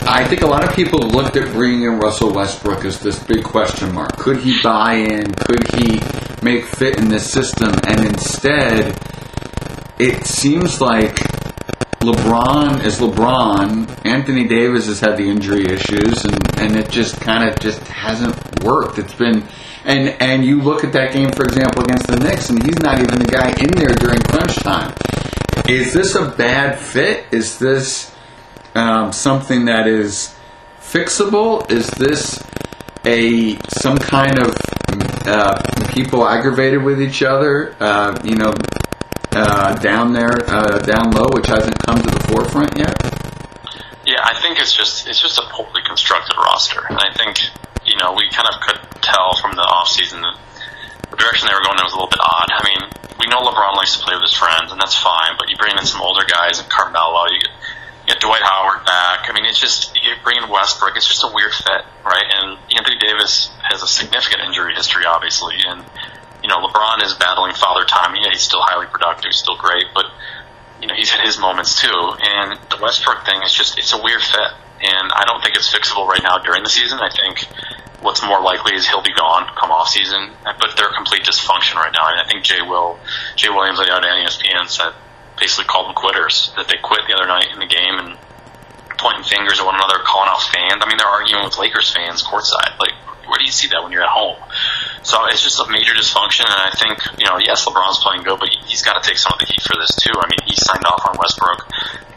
I 0.08 0.24
think 0.24 0.42
a 0.42 0.46
lot 0.46 0.62
of 0.62 0.74
people 0.74 1.00
looked 1.00 1.36
at 1.36 1.52
bringing 1.52 1.82
in 1.82 1.98
Russell 1.98 2.32
Westbrook 2.32 2.84
as 2.84 3.00
this 3.00 3.22
big 3.24 3.42
question 3.42 3.92
mark. 3.92 4.16
Could 4.16 4.38
he 4.38 4.62
buy 4.62 4.94
in? 4.94 5.32
Could 5.34 5.74
he 5.74 6.00
make 6.42 6.64
fit 6.64 6.96
in 6.96 7.08
this 7.08 7.30
system? 7.30 7.72
And 7.88 8.06
instead, 8.06 8.98
it 9.98 10.24
seems 10.24 10.80
like 10.80 11.16
LeBron 12.00 12.84
is 12.84 13.00
LeBron. 13.00 14.06
Anthony 14.06 14.46
Davis 14.46 14.86
has 14.86 15.00
had 15.00 15.16
the 15.16 15.28
injury 15.28 15.64
issues, 15.66 16.24
and, 16.24 16.58
and 16.60 16.76
it 16.76 16.88
just 16.88 17.20
kind 17.20 17.48
of 17.48 17.58
just 17.58 17.80
hasn't 17.88 18.62
worked. 18.62 18.98
It's 18.98 19.14
been 19.14 19.42
and 19.84 20.08
and 20.20 20.44
you 20.44 20.60
look 20.60 20.84
at 20.84 20.92
that 20.92 21.12
game, 21.12 21.30
for 21.30 21.44
example, 21.44 21.82
against 21.82 22.06
the 22.06 22.16
Knicks, 22.16 22.50
and 22.50 22.62
he's 22.62 22.78
not 22.80 23.00
even 23.00 23.18
the 23.18 23.26
guy 23.26 23.50
in 23.60 23.70
there 23.70 23.94
during 23.94 24.20
crunch 24.20 24.56
time. 24.56 24.94
Is 25.68 25.94
this 25.94 26.14
a 26.14 26.30
bad 26.30 26.78
fit? 26.78 27.24
Is 27.32 27.58
this 27.58 28.12
um, 28.76 29.12
something 29.12 29.64
that 29.64 29.86
is 29.86 30.34
fixable? 30.80 31.68
Is 31.70 31.88
this 31.92 32.42
a 33.04 33.56
some 33.68 33.96
kind 33.96 34.38
of 34.38 34.54
uh, 35.26 35.62
people 35.92 36.26
aggravated 36.26 36.82
with 36.82 37.00
each 37.00 37.22
other? 37.22 37.74
Uh, 37.80 38.20
you 38.22 38.36
know, 38.36 38.52
uh, 39.32 39.74
down 39.76 40.12
there, 40.12 40.44
uh, 40.46 40.78
down 40.80 41.10
low, 41.10 41.26
which 41.32 41.46
hasn't 41.46 41.78
come 41.80 41.98
to 41.98 42.10
the 42.10 42.20
forefront 42.28 42.76
yet. 42.76 42.94
Yeah, 44.04 44.22
I 44.22 44.38
think 44.40 44.60
it's 44.60 44.76
just 44.76 45.08
it's 45.08 45.20
just 45.20 45.38
a 45.38 45.42
poorly 45.50 45.82
constructed 45.86 46.36
roster, 46.36 46.84
and 46.88 46.98
I 46.98 47.12
think 47.14 47.40
you 47.84 47.96
know 47.96 48.12
we 48.12 48.28
kind 48.30 48.46
of 48.52 48.60
could 48.60 49.02
tell 49.02 49.34
from 49.40 49.56
the 49.56 49.62
off 49.62 49.88
season 49.88 50.20
that 50.20 50.36
the 51.10 51.16
direction 51.16 51.48
they 51.48 51.54
were 51.54 51.64
going 51.64 51.78
in 51.78 51.84
was 51.84 51.92
a 51.92 51.96
little 51.96 52.10
bit 52.10 52.20
odd. 52.20 52.50
I 52.52 52.62
mean, 52.62 52.82
we 53.18 53.26
know 53.26 53.40
LeBron 53.40 53.74
likes 53.76 53.96
to 53.96 54.04
play 54.04 54.14
with 54.14 54.22
his 54.22 54.34
friends, 54.34 54.70
and 54.70 54.78
that's 54.78 54.94
fine. 54.94 55.34
But 55.38 55.48
you 55.48 55.56
bring 55.56 55.78
in 55.78 55.86
some 55.86 56.02
older 56.02 56.26
guys 56.28 56.60
and 56.60 56.68
Carmelo, 56.68 57.26
you 57.32 57.40
get 58.06 58.20
Dwight 58.20 58.42
Howard 58.42 58.86
back. 58.86 59.26
I 59.28 59.32
mean, 59.34 59.44
it's 59.44 59.58
just 59.58 59.94
you 59.94 60.14
bring 60.22 60.38
in 60.42 60.48
Westbrook. 60.48 60.96
It's 60.96 61.06
just 61.06 61.24
a 61.24 61.30
weird 61.32 61.52
fit, 61.52 61.82
right? 62.06 62.24
And 62.24 62.58
Anthony 62.70 62.98
Davis 62.98 63.50
has 63.62 63.82
a 63.82 63.86
significant 63.86 64.42
injury 64.46 64.74
history, 64.74 65.04
obviously, 65.04 65.56
and 65.66 65.84
you 66.42 66.48
know 66.48 66.62
LeBron 66.62 67.02
is 67.02 67.14
battling 67.14 67.54
father 67.54 67.84
time. 67.84 68.14
Yeah, 68.14 68.30
he's 68.30 68.42
still 68.42 68.62
highly 68.62 68.86
productive, 68.86 69.34
he's 69.34 69.42
still 69.42 69.56
great, 69.58 69.86
but 69.94 70.06
you 70.80 70.86
know 70.86 70.94
he's 70.94 71.10
had 71.10 71.24
his 71.26 71.38
moments 71.38 71.80
too. 71.82 71.90
And 71.90 72.58
the 72.70 72.78
Westbrook 72.80 73.26
thing 73.26 73.42
is 73.42 73.52
just 73.52 73.78
it's 73.78 73.92
a 73.92 74.00
weird 74.00 74.22
fit, 74.22 74.50
and 74.86 75.10
I 75.10 75.26
don't 75.26 75.42
think 75.42 75.56
it's 75.56 75.68
fixable 75.68 76.06
right 76.06 76.22
now 76.22 76.38
during 76.38 76.62
the 76.62 76.70
season. 76.70 76.98
I 77.02 77.10
think 77.10 77.42
what's 78.02 78.22
more 78.22 78.40
likely 78.40 78.76
is 78.76 78.86
he'll 78.86 79.02
be 79.02 79.14
gone 79.14 79.50
come 79.58 79.72
off 79.72 79.88
season, 79.88 80.30
but 80.44 80.78
they're 80.78 80.94
complete 80.94 81.24
dysfunction 81.24 81.74
right 81.74 81.92
now. 81.92 82.06
And 82.06 82.20
I 82.20 82.28
think 82.30 82.44
Jay 82.44 82.62
will 82.62 83.00
Jay 83.34 83.50
Williams 83.50 83.80
on 83.80 83.86
ESPN 83.86 84.68
said 84.70 84.94
basically 85.46 85.70
called 85.70 85.86
them 85.86 85.94
quitters. 85.94 86.50
That 86.58 86.66
they 86.66 86.74
quit 86.82 87.06
the 87.06 87.14
other 87.14 87.30
night 87.30 87.54
in 87.54 87.62
the 87.62 87.70
game 87.70 88.02
and 88.02 88.18
pointing 88.98 89.22
fingers 89.22 89.62
at 89.62 89.64
one 89.64 89.78
another, 89.78 90.02
calling 90.02 90.26
out 90.26 90.42
fans. 90.42 90.82
I 90.82 90.90
mean, 90.90 90.98
they're 90.98 91.06
arguing 91.06 91.46
with 91.46 91.54
Lakers 91.54 91.94
fans 91.94 92.26
courtside. 92.26 92.74
Like, 92.82 92.98
where 93.30 93.38
do 93.38 93.46
you 93.46 93.54
see 93.54 93.70
that 93.70 93.78
when 93.86 93.94
you're 93.94 94.02
at 94.02 94.10
home? 94.10 94.42
So 95.06 95.22
it's 95.30 95.46
just 95.46 95.62
a 95.62 95.70
major 95.70 95.94
dysfunction, 95.94 96.50
and 96.50 96.58
I 96.66 96.74
think 96.74 96.98
you 97.22 97.30
know, 97.30 97.38
yes, 97.38 97.62
LeBron's 97.62 98.02
playing 98.02 98.26
good, 98.26 98.42
but 98.42 98.50
he's 98.66 98.82
got 98.82 98.98
to 98.98 99.06
take 99.06 99.22
some 99.22 99.34
of 99.34 99.38
the 99.38 99.46
heat 99.46 99.62
for 99.62 99.78
this 99.78 99.94
too. 99.94 100.14
I 100.18 100.26
mean, 100.26 100.42
he 100.50 100.58
signed 100.58 100.82
off 100.82 101.06
on 101.06 101.14
Westbrook. 101.14 101.70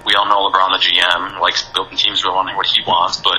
We 0.10 0.18
all 0.18 0.26
know 0.26 0.50
LeBron, 0.50 0.74
the 0.74 0.82
GM, 0.82 1.38
likes 1.38 1.70
building 1.70 1.98
teams 2.02 2.26
around 2.26 2.50
what 2.58 2.66
he 2.66 2.82
wants, 2.82 3.22
but 3.22 3.38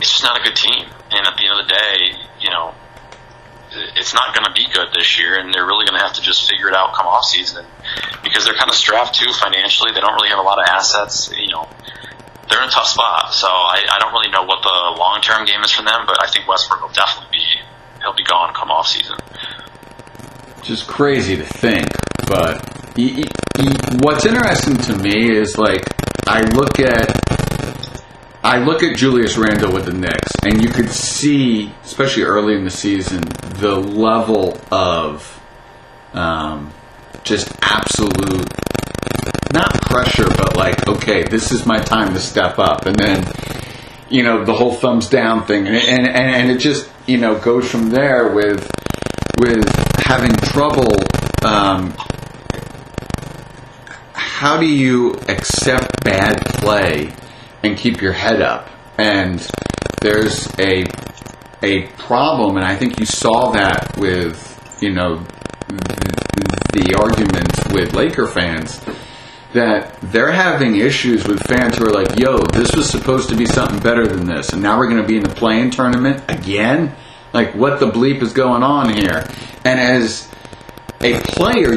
it's 0.00 0.08
just 0.08 0.24
not 0.24 0.40
a 0.40 0.42
good 0.42 0.56
team. 0.56 0.88
And 1.12 1.28
at 1.28 1.36
the 1.36 1.44
end 1.44 1.60
of 1.60 1.68
the 1.68 1.72
day, 1.72 2.16
you 2.40 2.48
know, 2.48 2.72
it's 3.96 4.14
not 4.14 4.34
going 4.34 4.44
to 4.44 4.52
be 4.52 4.66
good 4.72 4.88
this 4.94 5.18
year, 5.18 5.38
and 5.38 5.52
they're 5.52 5.66
really 5.66 5.86
going 5.86 5.98
to 5.98 6.04
have 6.04 6.14
to 6.14 6.22
just 6.22 6.48
figure 6.48 6.68
it 6.68 6.74
out 6.74 6.94
come 6.94 7.06
off 7.06 7.24
season 7.24 7.64
because 8.22 8.44
they're 8.44 8.56
kind 8.56 8.70
of 8.70 8.76
strapped 8.76 9.14
too 9.14 9.32
financially. 9.32 9.92
They 9.92 10.00
don't 10.00 10.14
really 10.14 10.30
have 10.30 10.38
a 10.38 10.46
lot 10.46 10.58
of 10.58 10.66
assets. 10.68 11.30
You 11.32 11.52
know, 11.52 11.68
they're 12.48 12.62
in 12.62 12.68
a 12.68 12.72
tough 12.72 12.86
spot. 12.86 13.34
So 13.34 13.48
I, 13.48 13.82
I 13.88 13.98
don't 13.98 14.12
really 14.12 14.30
know 14.30 14.44
what 14.44 14.62
the 14.62 14.98
long 14.98 15.20
term 15.22 15.46
game 15.46 15.62
is 15.62 15.70
for 15.70 15.82
them, 15.82 16.04
but 16.06 16.22
I 16.22 16.28
think 16.30 16.48
Westbrook 16.48 16.82
will 16.82 16.94
definitely 16.94 17.38
be 17.38 17.44
he'll 18.00 18.14
be 18.14 18.24
gone 18.24 18.52
come 18.54 18.70
off 18.70 18.88
season. 18.88 19.16
Just 20.62 20.86
crazy 20.86 21.36
to 21.36 21.44
think, 21.44 21.86
but 22.26 22.62
what's 24.02 24.26
interesting 24.26 24.76
to 24.76 24.96
me 24.98 25.32
is 25.36 25.56
like 25.58 25.82
I 26.26 26.40
look 26.54 26.78
at 26.78 27.51
I 28.44 28.58
look 28.58 28.82
at 28.82 28.96
Julius 28.96 29.36
Randle 29.36 29.72
with 29.72 29.84
the 29.84 29.92
Knicks, 29.92 30.32
and 30.44 30.60
you 30.60 30.68
could 30.68 30.90
see, 30.90 31.72
especially 31.84 32.24
early 32.24 32.54
in 32.54 32.64
the 32.64 32.70
season, 32.70 33.22
the 33.60 33.76
level 33.76 34.58
of 34.72 35.40
um, 36.12 36.72
just 37.22 37.52
absolute, 37.62 38.48
not 39.52 39.80
pressure, 39.82 40.26
but 40.36 40.56
like, 40.56 40.88
okay, 40.88 41.22
this 41.22 41.52
is 41.52 41.66
my 41.66 41.78
time 41.78 42.14
to 42.14 42.20
step 42.20 42.58
up. 42.58 42.86
And 42.86 42.96
then, 42.96 43.24
you 44.10 44.24
know, 44.24 44.44
the 44.44 44.54
whole 44.54 44.74
thumbs 44.74 45.08
down 45.08 45.46
thing. 45.46 45.68
And, 45.68 45.76
and, 45.76 46.06
and 46.08 46.50
it 46.50 46.58
just, 46.58 46.90
you 47.06 47.18
know, 47.18 47.38
goes 47.38 47.70
from 47.70 47.90
there 47.90 48.32
with, 48.32 48.68
with 49.38 49.68
having 49.98 50.32
trouble 50.32 50.92
um, 51.44 51.94
how 54.42 54.58
do 54.58 54.66
you 54.66 55.14
accept 55.28 56.02
bad 56.02 56.44
play 56.46 57.14
and 57.62 57.76
keep 57.76 58.00
your 58.00 58.12
head 58.12 58.42
up? 58.42 58.68
And 58.98 59.46
there's 60.00 60.48
a 60.58 60.84
a 61.62 61.86
problem, 61.96 62.56
and 62.56 62.66
I 62.66 62.74
think 62.76 62.98
you 62.98 63.06
saw 63.06 63.52
that 63.52 63.96
with 63.96 64.78
you 64.80 64.92
know 64.92 65.24
the 66.72 66.96
arguments 67.00 67.60
with 67.72 67.94
Laker 67.94 68.26
fans 68.26 68.80
that 69.52 70.00
they're 70.00 70.32
having 70.32 70.76
issues 70.76 71.26
with 71.26 71.40
fans 71.46 71.76
who 71.76 71.84
are 71.84 71.92
like, 71.92 72.18
"Yo, 72.18 72.38
this 72.52 72.74
was 72.74 72.88
supposed 72.88 73.28
to 73.28 73.36
be 73.36 73.46
something 73.46 73.78
better 73.78 74.06
than 74.06 74.26
this, 74.26 74.50
and 74.50 74.62
now 74.62 74.78
we're 74.78 74.88
going 74.88 75.02
to 75.02 75.06
be 75.06 75.16
in 75.16 75.22
the 75.22 75.34
play-in 75.34 75.70
tournament 75.70 76.22
again." 76.28 76.94
Like, 77.32 77.54
what 77.54 77.80
the 77.80 77.90
bleep 77.90 78.22
is 78.22 78.32
going 78.32 78.62
on 78.62 78.92
here? 78.92 79.26
And 79.64 79.80
as 79.80 80.28
a 81.00 81.18
player, 81.20 81.72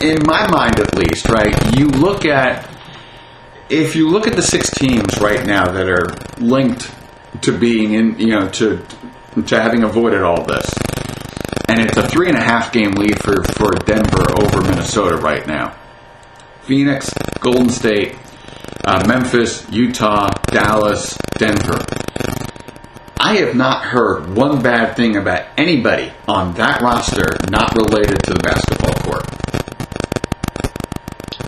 in 0.00 0.18
my 0.24 0.48
mind 0.50 0.80
at 0.80 0.94
least, 0.94 1.28
right, 1.28 1.78
you 1.78 1.86
look 1.88 2.24
at 2.24 2.68
if 3.68 3.96
you 3.96 4.10
look 4.10 4.26
at 4.26 4.36
the 4.36 4.42
six 4.42 4.70
teams 4.70 5.20
right 5.20 5.44
now 5.46 5.70
that 5.70 5.88
are 5.88 6.14
linked 6.38 6.94
to 7.42 7.56
being 7.56 7.94
in, 7.94 8.18
you 8.18 8.28
know, 8.28 8.48
to 8.48 8.84
to 9.46 9.60
having 9.60 9.82
avoided 9.82 10.22
all 10.22 10.44
this, 10.44 10.72
and 11.68 11.80
it's 11.80 11.96
a 11.96 12.06
three 12.06 12.28
and 12.28 12.36
a 12.36 12.42
half 12.42 12.72
game 12.72 12.92
lead 12.92 13.18
for 13.20 13.42
for 13.54 13.72
Denver 13.72 14.24
over 14.40 14.60
Minnesota 14.62 15.16
right 15.16 15.46
now. 15.46 15.76
Phoenix, 16.62 17.12
Golden 17.40 17.68
State, 17.68 18.16
uh, 18.84 19.04
Memphis, 19.06 19.66
Utah, 19.70 20.30
Dallas, 20.46 21.18
Denver. 21.36 21.78
I 23.18 23.36
have 23.36 23.54
not 23.54 23.84
heard 23.84 24.34
one 24.36 24.62
bad 24.62 24.96
thing 24.96 25.16
about 25.16 25.46
anybody 25.56 26.12
on 26.28 26.54
that 26.54 26.82
roster 26.82 27.36
not 27.50 27.74
related 27.74 28.22
to 28.24 28.34
the 28.34 28.40
basketball 28.40 28.94
court. 29.02 29.24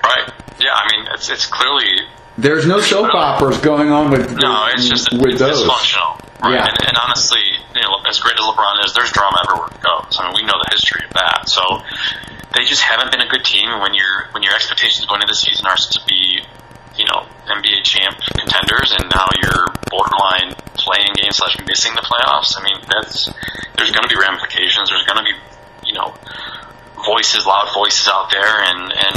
Right. 0.02 0.32
Yeah, 0.58 0.72
I 0.72 0.96
mean, 0.96 1.05
it's, 1.16 1.28
it's 1.30 1.46
clearly. 1.46 2.04
There's 2.38 2.66
no 2.66 2.80
soap 2.80 3.14
operas 3.14 3.58
going 3.64 3.90
on 3.90 4.10
with 4.12 4.36
No, 4.36 4.68
it's 4.72 4.88
just 4.88 5.08
with 5.12 5.32
it's 5.32 5.40
those. 5.40 5.64
dysfunctional. 5.64 6.20
Right. 6.44 6.60
Yeah. 6.60 6.68
And, 6.68 6.76
and 6.92 6.96
honestly, 7.00 7.40
you 7.40 7.80
know, 7.80 7.96
as 8.06 8.20
great 8.20 8.36
as 8.36 8.44
LeBron 8.44 8.84
is, 8.84 8.92
there's 8.92 9.10
drama 9.10 9.40
everywhere 9.48 9.72
it 9.72 9.80
goes. 9.80 10.12
I 10.20 10.28
mean, 10.28 10.36
we 10.36 10.44
know 10.44 10.60
the 10.60 10.68
history 10.70 11.00
of 11.08 11.12
that. 11.16 11.48
So 11.48 11.64
they 12.52 12.68
just 12.68 12.82
haven't 12.84 13.08
been 13.10 13.24
a 13.24 13.28
good 13.32 13.40
team. 13.44 13.64
And 13.72 13.80
when 13.80 13.94
your 13.96 14.28
when 14.36 14.42
your 14.44 14.52
expectations 14.52 15.08
going 15.08 15.24
into 15.24 15.32
the 15.32 15.40
season 15.40 15.64
are 15.64 15.76
to 15.80 16.00
be, 16.04 16.44
you 17.00 17.08
know, 17.08 17.24
NBA 17.48 17.88
champ 17.88 18.20
contenders, 18.36 18.92
and 18.92 19.08
now 19.08 19.32
you're 19.40 19.72
borderline 19.88 20.52
playing 20.76 21.16
games 21.16 21.40
slash 21.40 21.56
missing 21.64 21.96
the 21.96 22.04
playoffs. 22.04 22.52
I 22.52 22.60
mean, 22.68 22.84
that's 22.84 23.32
there's 23.80 23.92
going 23.96 24.04
to 24.04 24.12
be 24.12 24.20
ramifications. 24.20 24.92
There's 24.92 25.08
going 25.08 25.24
to 25.24 25.24
be, 25.24 25.32
you 25.88 25.96
know, 25.96 26.12
voices, 27.00 27.46
loud 27.48 27.72
voices 27.72 28.08
out 28.12 28.28
there, 28.30 28.60
and 28.60 28.92
and 28.92 29.16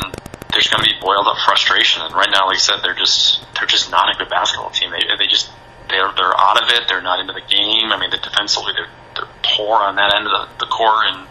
there's 0.51 0.67
going 0.67 0.83
to 0.83 0.89
be 0.89 0.97
boiled 0.99 1.27
up 1.27 1.37
frustration. 1.45 2.01
And 2.01 2.13
right 2.13 2.29
now, 2.31 2.47
like 2.47 2.57
I 2.57 2.59
said, 2.59 2.77
they're 2.83 2.97
just 2.97 3.45
they're 3.55 3.69
just 3.69 3.91
not 3.91 4.13
a 4.13 4.17
good 4.17 4.29
basketball 4.29 4.71
team. 4.71 4.91
They 4.91 5.03
they 5.17 5.27
just 5.27 5.49
they're 5.89 6.11
they're 6.17 6.37
out 6.37 6.61
of 6.61 6.69
it. 6.69 6.87
They're 6.87 7.01
not 7.01 7.19
into 7.19 7.33
the 7.33 7.45
game. 7.45 7.91
I 7.91 7.99
mean, 7.99 8.09
the 8.09 8.17
defensively 8.17 8.73
they're 8.73 8.89
they're 9.15 9.29
poor 9.43 9.77
on 9.81 9.95
that 9.95 10.13
end 10.15 10.27
of 10.27 10.33
the, 10.33 10.65
the 10.65 10.69
court, 10.71 11.05
and 11.09 11.27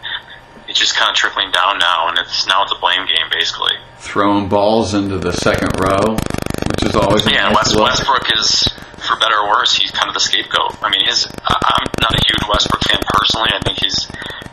it's 0.68 0.78
just 0.78 0.94
kind 0.96 1.10
of 1.10 1.16
trickling 1.16 1.50
down 1.50 1.78
now. 1.78 2.08
And 2.08 2.18
it's 2.18 2.46
now 2.46 2.62
it's 2.62 2.72
a 2.72 2.78
blame 2.78 3.06
game 3.06 3.26
basically. 3.32 3.74
Throwing 3.98 4.48
balls 4.48 4.94
into 4.94 5.18
the 5.18 5.32
second 5.32 5.74
row, 5.80 6.14
which 6.14 6.82
is 6.86 6.94
always 6.94 7.26
a 7.26 7.32
Yeah, 7.32 7.50
nice 7.50 7.74
West, 7.74 7.74
look. 7.74 7.84
Westbrook 7.90 8.26
is, 8.38 8.70
for 9.02 9.18
better 9.18 9.34
or 9.42 9.50
worse, 9.50 9.74
he's 9.74 9.90
kind 9.90 10.06
of 10.08 10.14
the 10.14 10.20
scapegoat. 10.22 10.78
I 10.82 10.90
mean, 10.90 11.04
his 11.04 11.26
I'm 11.42 11.86
not 12.00 12.14
a 12.14 12.22
huge 12.22 12.46
Westbrook 12.48 12.82
fan 12.86 13.02
personally. 13.02 13.50
I 13.50 13.60
think 13.66 13.78
he's 13.82 14.06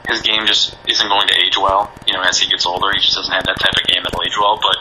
his 0.07 0.21
game 0.21 0.45
just 0.45 0.75
isn't 0.87 1.09
going 1.09 1.27
to 1.27 1.35
age 1.35 1.57
well. 1.57 1.91
You 2.07 2.13
know, 2.13 2.21
as 2.21 2.39
he 2.39 2.49
gets 2.49 2.65
older, 2.65 2.91
he 2.93 3.01
just 3.01 3.15
doesn't 3.15 3.33
have 3.33 3.45
that 3.45 3.59
type 3.59 3.75
of 3.75 3.83
game 3.87 4.03
that'll 4.03 4.23
age 4.23 4.37
well. 4.37 4.59
But 4.61 4.77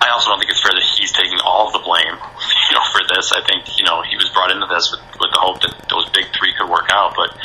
I 0.00 0.10
also 0.10 0.30
don't 0.30 0.38
think 0.38 0.50
it's 0.50 0.62
fair 0.62 0.72
that 0.72 0.86
he's 0.96 1.12
taking 1.12 1.38
all 1.44 1.68
of 1.68 1.72
the 1.72 1.82
blame, 1.84 2.16
you 2.68 2.72
know, 2.76 2.84
for 2.92 3.02
this. 3.08 3.32
I 3.32 3.42
think 3.44 3.78
you 3.78 3.84
know 3.84 4.02
he 4.02 4.16
was 4.16 4.28
brought 4.30 4.50
into 4.50 4.66
this 4.66 4.90
with 4.90 5.02
with 5.20 5.30
the 5.32 5.40
hope 5.40 5.60
that 5.62 5.74
those 5.88 6.08
big 6.10 6.28
three 6.36 6.52
could 6.56 6.68
work 6.68 6.88
out, 6.92 7.14
but. 7.16 7.36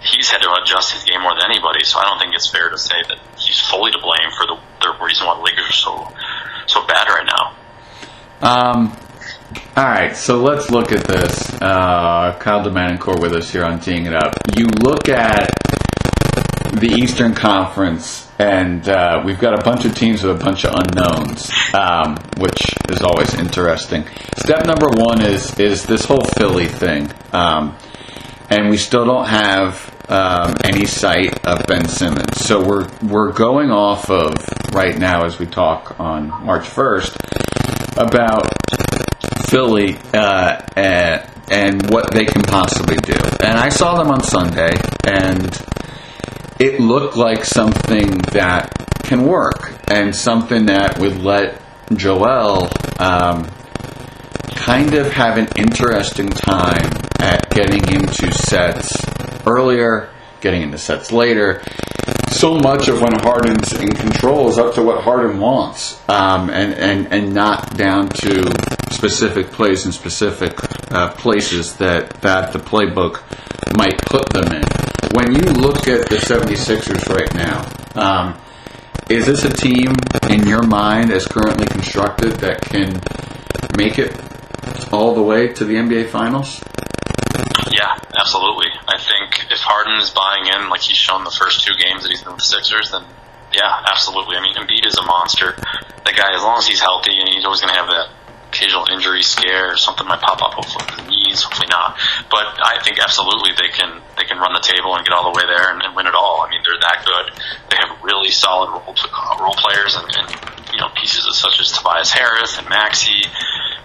He's 0.00 0.30
had 0.30 0.40
to 0.42 0.54
adjust 0.62 0.92
his 0.92 1.02
game 1.02 1.22
more 1.22 1.34
than 1.34 1.50
anybody, 1.50 1.82
so 1.82 1.98
I 1.98 2.04
don't 2.04 2.20
think 2.20 2.32
it's 2.32 2.48
fair 2.48 2.70
to 2.70 2.78
say 2.78 3.02
that 3.08 3.18
he's 3.36 3.58
fully 3.58 3.90
to 3.90 3.98
blame 3.98 4.30
for 4.30 4.46
the, 4.46 4.56
the 4.80 5.04
reason 5.04 5.26
why 5.26 5.34
the 5.34 5.42
Lakers 5.42 5.66
are 5.68 5.72
so 5.72 6.08
so 6.68 6.86
bad 6.86 7.08
right 7.08 7.26
now. 7.26 7.56
Um, 8.40 8.96
all 9.76 9.84
right, 9.84 10.14
so 10.14 10.38
let's 10.38 10.70
look 10.70 10.92
at 10.92 11.04
this. 11.04 11.52
Uh, 11.54 12.36
Kyle 12.38 12.62
Demanencore 12.62 13.20
with 13.20 13.32
us 13.32 13.50
here 13.50 13.64
on 13.64 13.80
Teeing 13.80 14.06
It 14.06 14.14
Up. 14.14 14.34
You 14.56 14.66
look 14.82 15.08
at 15.08 15.50
the 16.72 16.94
Eastern 16.94 17.34
Conference, 17.34 18.30
and 18.38 18.88
uh, 18.88 19.22
we've 19.24 19.38
got 19.38 19.58
a 19.58 19.62
bunch 19.62 19.84
of 19.84 19.94
teams 19.94 20.22
with 20.22 20.40
a 20.40 20.44
bunch 20.44 20.64
of 20.64 20.74
unknowns, 20.74 21.50
um, 21.74 22.16
which 22.38 22.74
is 22.88 23.02
always 23.02 23.34
interesting. 23.34 24.04
Step 24.36 24.66
number 24.66 24.88
one 24.88 25.22
is 25.22 25.58
is 25.58 25.84
this 25.84 26.04
whole 26.04 26.24
Philly 26.38 26.66
thing, 26.66 27.10
um, 27.32 27.76
and 28.50 28.70
we 28.70 28.76
still 28.76 29.04
don't 29.04 29.26
have 29.26 29.94
um, 30.08 30.54
any 30.64 30.86
sight 30.86 31.44
of 31.46 31.66
Ben 31.66 31.86
Simmons. 31.88 32.38
So 32.44 32.64
we're 32.64 32.88
we're 33.02 33.32
going 33.32 33.70
off 33.70 34.10
of 34.10 34.34
right 34.72 34.98
now 34.98 35.24
as 35.24 35.38
we 35.38 35.46
talk 35.46 35.98
on 35.98 36.28
March 36.44 36.66
first 36.66 37.16
about 37.96 38.48
Philly 39.48 39.96
uh, 40.14 40.62
and, 40.76 41.30
and 41.50 41.90
what 41.90 42.12
they 42.12 42.24
can 42.24 42.42
possibly 42.42 42.96
do. 42.96 43.18
And 43.40 43.58
I 43.58 43.68
saw 43.70 43.96
them 43.96 44.10
on 44.10 44.22
Sunday, 44.22 44.72
and 45.06 45.50
it 46.58 46.80
looked 46.80 47.16
like 47.16 47.44
something 47.44 48.18
that 48.32 48.72
can 49.02 49.24
work 49.24 49.72
and 49.88 50.14
something 50.14 50.66
that 50.66 50.98
would 50.98 51.22
let 51.22 51.60
Joel 51.94 52.68
um, 52.98 53.48
kind 54.54 54.94
of 54.94 55.12
have 55.12 55.38
an 55.38 55.48
interesting 55.56 56.28
time 56.28 56.90
at 57.20 57.48
getting 57.50 57.82
into 57.94 58.32
sets 58.32 58.92
earlier, 59.46 60.10
getting 60.40 60.62
into 60.62 60.78
sets 60.78 61.12
later. 61.12 61.62
So 62.30 62.58
much 62.58 62.88
of 62.88 63.00
when 63.00 63.12
Harden's 63.20 63.72
in 63.72 63.88
control 63.92 64.50
is 64.50 64.58
up 64.58 64.74
to 64.74 64.82
what 64.82 65.02
Harden 65.02 65.40
wants, 65.40 65.98
um, 66.08 66.50
and, 66.50 66.74
and, 66.74 67.12
and 67.12 67.34
not 67.34 67.76
down 67.76 68.08
to 68.08 68.42
specific 68.92 69.50
plays 69.50 69.84
and 69.84 69.94
specific 69.94 70.52
uh, 70.92 71.12
places 71.12 71.76
that, 71.76 72.10
that 72.20 72.52
the 72.52 72.58
playbook 72.58 73.22
might 73.76 73.98
put 74.02 74.28
them 74.30 74.52
in. 74.52 74.87
When 75.14 75.34
you 75.34 75.40
look 75.40 75.88
at 75.88 76.08
the 76.08 76.16
76ers 76.16 77.08
right 77.08 77.34
now, 77.34 77.64
um, 77.94 78.40
is 79.08 79.26
this 79.26 79.44
a 79.44 79.52
team 79.52 79.94
in 80.28 80.46
your 80.46 80.62
mind 80.62 81.10
as 81.10 81.26
currently 81.26 81.66
constructed 81.66 82.32
that 82.40 82.60
can 82.60 83.00
make 83.76 83.98
it 83.98 84.12
all 84.92 85.14
the 85.14 85.22
way 85.22 85.48
to 85.48 85.64
the 85.64 85.74
NBA 85.74 86.08
Finals? 86.10 86.60
Yeah, 87.72 87.96
absolutely. 88.18 88.68
I 88.86 88.98
think 88.98 89.50
if 89.50 89.60
Harden 89.60 89.98
is 90.00 90.10
buying 90.10 90.46
in, 90.46 90.68
like 90.68 90.82
he's 90.82 90.96
shown 90.96 91.24
the 91.24 91.30
first 91.30 91.64
two 91.66 91.74
games 91.74 92.02
that 92.02 92.10
he's 92.10 92.22
been 92.22 92.32
with 92.32 92.40
the 92.40 92.52
Sixers, 92.60 92.90
then 92.90 93.04
yeah, 93.52 93.82
absolutely. 93.88 94.36
I 94.36 94.42
mean, 94.42 94.54
Embiid 94.54 94.86
is 94.86 94.96
a 94.96 95.04
monster. 95.04 95.56
The 96.04 96.12
guy, 96.12 96.34
as 96.34 96.42
long 96.42 96.58
as 96.58 96.66
he's 96.66 96.80
healthy, 96.80 97.16
and 97.18 97.28
he's 97.28 97.44
always 97.44 97.60
going 97.60 97.72
to 97.72 97.80
have 97.80 97.88
that 97.88 98.08
occasional 98.48 98.86
injury 98.92 99.22
scare 99.22 99.72
or 99.72 99.76
something 99.76 100.06
might 100.06 100.20
pop 100.20 100.42
up. 100.42 100.52
Hopefully, 100.54 101.08
knees, 101.08 101.42
hopefully 101.42 101.68
not. 101.70 101.96
But 102.30 102.60
I 102.60 102.80
think 102.82 102.98
absolutely 102.98 103.52
they 103.56 103.68
can 103.68 104.00
can 104.38 104.46
run 104.46 104.54
the 104.54 104.62
table 104.62 104.94
and 104.94 105.02
get 105.02 105.10
all 105.10 105.26
the 105.26 105.34
way 105.34 105.42
there 105.50 105.74
and, 105.74 105.82
and 105.82 105.94
win 105.98 106.06
it 106.06 106.14
all. 106.14 106.46
I 106.46 106.50
mean, 106.50 106.62
they're 106.62 106.78
that 106.78 107.02
good. 107.02 107.26
They 107.70 107.76
have 107.82 107.98
really 108.06 108.30
solid 108.30 108.70
role 108.70 108.94
uh, 108.94 109.36
role 109.42 109.58
players 109.58 109.98
and, 109.98 110.06
and 110.06 110.28
you 110.70 110.78
know 110.78 110.88
pieces 110.94 111.26
such 111.34 111.58
as 111.60 111.74
Tobias 111.74 112.14
Harris 112.14 112.58
and 112.58 112.68
Maxey. 112.70 113.26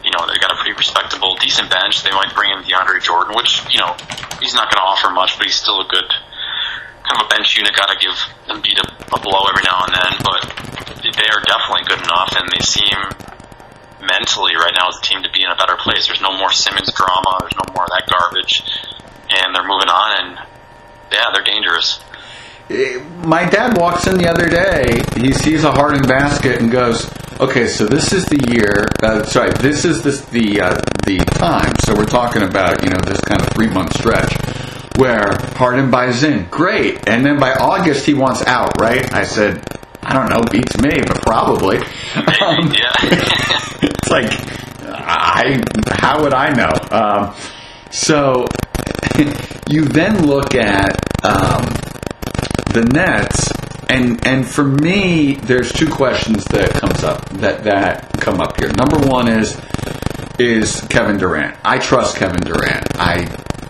You 0.05 0.11
know, 0.13 0.29
they've 0.29 0.39
got 0.39 0.53
a 0.53 0.59
pretty 0.61 0.77
respectable, 0.77 1.35
decent 1.41 1.71
bench. 1.73 2.03
They 2.03 2.13
might 2.13 2.35
bring 2.35 2.53
in 2.53 2.61
DeAndre 2.61 3.01
Jordan, 3.01 3.33
which 3.35 3.65
you 3.73 3.81
know 3.81 3.97
he's 4.37 4.53
not 4.53 4.69
going 4.69 4.77
to 4.77 4.85
offer 4.85 5.09
much, 5.09 5.37
but 5.41 5.49
he's 5.49 5.57
still 5.57 5.81
a 5.81 5.87
good 5.89 6.07
kind 7.01 7.17
of 7.17 7.25
a 7.25 7.29
bench 7.33 7.57
unit. 7.57 7.73
Got 7.73 7.89
to 7.89 7.97
give 7.97 8.15
Embiid 8.47 8.77
a, 8.77 8.87
a 9.15 9.19
blow 9.19 9.49
every 9.49 9.65
now 9.65 9.89
and 9.89 9.93
then, 9.97 10.13
but 10.21 10.41
they 11.01 11.29
are 11.33 11.41
definitely 11.41 11.89
good 11.89 12.03
enough, 12.03 12.35
and 12.37 12.45
they 12.53 12.61
seem 12.61 12.95
mentally 14.03 14.55
right 14.59 14.75
now 14.75 14.91
as 14.91 14.99
a 14.99 15.03
team 15.03 15.23
to 15.23 15.31
be 15.31 15.43
in 15.43 15.49
a 15.49 15.55
better 15.55 15.79
place. 15.79 16.07
There's 16.07 16.21
no 16.21 16.35
more 16.35 16.51
Simmons 16.51 16.91
drama. 16.91 17.39
There's 17.39 17.55
no 17.55 17.71
more 17.71 17.87
of 17.87 17.91
that 17.95 18.03
garbage, 18.11 18.59
and 19.43 19.55
they're 19.55 19.67
moving 19.67 19.89
on. 19.89 20.21
And 20.21 20.39
yeah, 21.11 21.25
they're 21.33 21.43
dangerous. 21.43 22.03
My 23.23 23.45
dad 23.45 23.77
walks 23.77 24.07
in 24.07 24.17
the 24.17 24.29
other 24.29 24.49
day. 24.49 25.01
He 25.19 25.33
sees 25.33 25.63
a 25.63 25.71
Harden 25.71 26.01
basket 26.03 26.61
and 26.61 26.71
goes, 26.71 27.11
"Okay, 27.39 27.67
so 27.67 27.85
this 27.85 28.13
is 28.13 28.25
the 28.25 28.39
year. 28.53 28.87
Uh, 29.01 29.23
sorry, 29.23 29.51
this 29.59 29.85
is 29.85 30.01
this 30.01 30.21
the 30.25 30.61
uh, 30.61 30.81
the 31.05 31.17
time. 31.35 31.73
So 31.83 31.93
we're 31.95 32.05
talking 32.05 32.43
about 32.43 32.83
you 32.83 32.89
know 32.89 32.99
this 33.05 33.19
kind 33.21 33.41
of 33.41 33.49
three 33.49 33.67
month 33.67 33.95
stretch 33.97 34.33
where 34.97 35.35
Harden 35.55 35.91
buys 35.91 36.23
in. 36.23 36.45
Great, 36.49 37.07
and 37.07 37.25
then 37.25 37.37
by 37.37 37.53
August 37.53 38.05
he 38.05 38.13
wants 38.13 38.41
out. 38.47 38.79
Right? 38.79 39.11
I 39.13 39.23
said, 39.23 39.61
I 40.01 40.13
don't 40.13 40.29
know, 40.29 40.41
beats 40.49 40.77
me, 40.77 41.01
but 41.05 41.21
probably. 41.21 41.77
Um, 41.77 42.71
yeah. 42.71 42.93
it's 43.81 44.09
like 44.09 44.31
I 44.87 45.61
how 45.91 46.21
would 46.23 46.33
I 46.33 46.49
know? 46.53 46.73
Um, 46.97 47.35
so 47.91 48.47
you 49.69 49.85
then 49.85 50.25
look 50.25 50.55
at 50.55 50.95
um, 51.23 51.63
the 52.73 52.83
Nets, 52.93 53.51
and 53.89 54.25
and 54.25 54.47
for 54.47 54.63
me, 54.63 55.35
there's 55.35 55.71
two 55.71 55.89
questions 55.89 56.45
that 56.45 56.71
comes 56.71 57.03
up 57.03 57.27
that 57.39 57.63
that 57.63 58.19
come 58.19 58.41
up 58.41 58.59
here. 58.59 58.71
Number 58.73 58.99
one 59.07 59.27
is 59.27 59.59
is 60.39 60.81
Kevin 60.89 61.17
Durant. 61.17 61.57
I 61.63 61.77
trust 61.77 62.17
Kevin 62.17 62.41
Durant. 62.41 62.97
I 62.99 63.27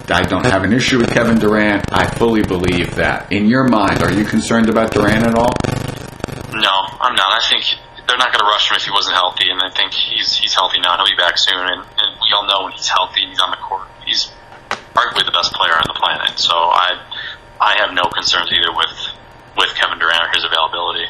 I 0.10 0.24
don't 0.24 0.46
have 0.46 0.63
an 0.63 0.74
issue 0.74 1.00
with 1.00 1.12
Kevin 1.12 1.39
Durant. 1.39 1.91
I 1.91 2.08
fully 2.08 2.43
believe 2.43 2.96
that. 2.96 3.32
In 3.32 3.48
your 3.48 3.67
mind, 3.67 4.04
are 4.04 4.12
you 4.12 4.26
concerned 4.26 4.69
about 4.69 4.91
Durant 4.91 5.26
at 5.26 5.36
all? 5.36 5.54
No, 6.52 6.76
I'm 7.00 7.15
not. 7.15 7.32
I 7.32 7.39
think 7.50 7.63
they're 8.08 8.17
not 8.17 8.32
going 8.32 8.43
to 8.43 8.50
rush 8.52 8.69
him 8.69 8.76
if 8.76 8.84
he 8.84 8.91
wasn't 8.91 9.15
healthy, 9.15 9.50
and 9.50 9.60
I 9.62 9.69
think 9.72 9.93
he's 9.93 10.36
he's 10.36 10.54
healthy 10.54 10.80
now. 10.80 10.98
He'll 10.98 11.08
be 11.08 11.15
back 11.15 11.38
soon, 11.38 11.60
and, 11.60 11.82
and 11.82 12.10
we 12.19 12.32
all 12.36 12.46
know 12.46 12.65
when 12.65 12.74
he's 12.74 12.88
healthy, 12.88 13.26
he's 13.28 13.39
on 13.39 13.52
the 13.52 13.58
court. 13.58 13.88
He's 14.06 14.32
arguably 14.95 15.25
the 15.25 15.32
best 15.32 15.53
player 15.53 15.73
on 15.73 15.84
the 15.88 15.99
planet. 15.99 16.39
So 16.39 16.53
I 16.53 17.01
I 17.60 17.75
have 17.79 17.93
no 17.93 18.03
concerns 18.10 18.49
either 18.51 18.71
with 18.75 18.93
with 19.58 19.75
Kevin 19.75 19.99
Durant 19.99 20.23
or 20.23 20.32
his 20.34 20.43
availability. 20.43 21.06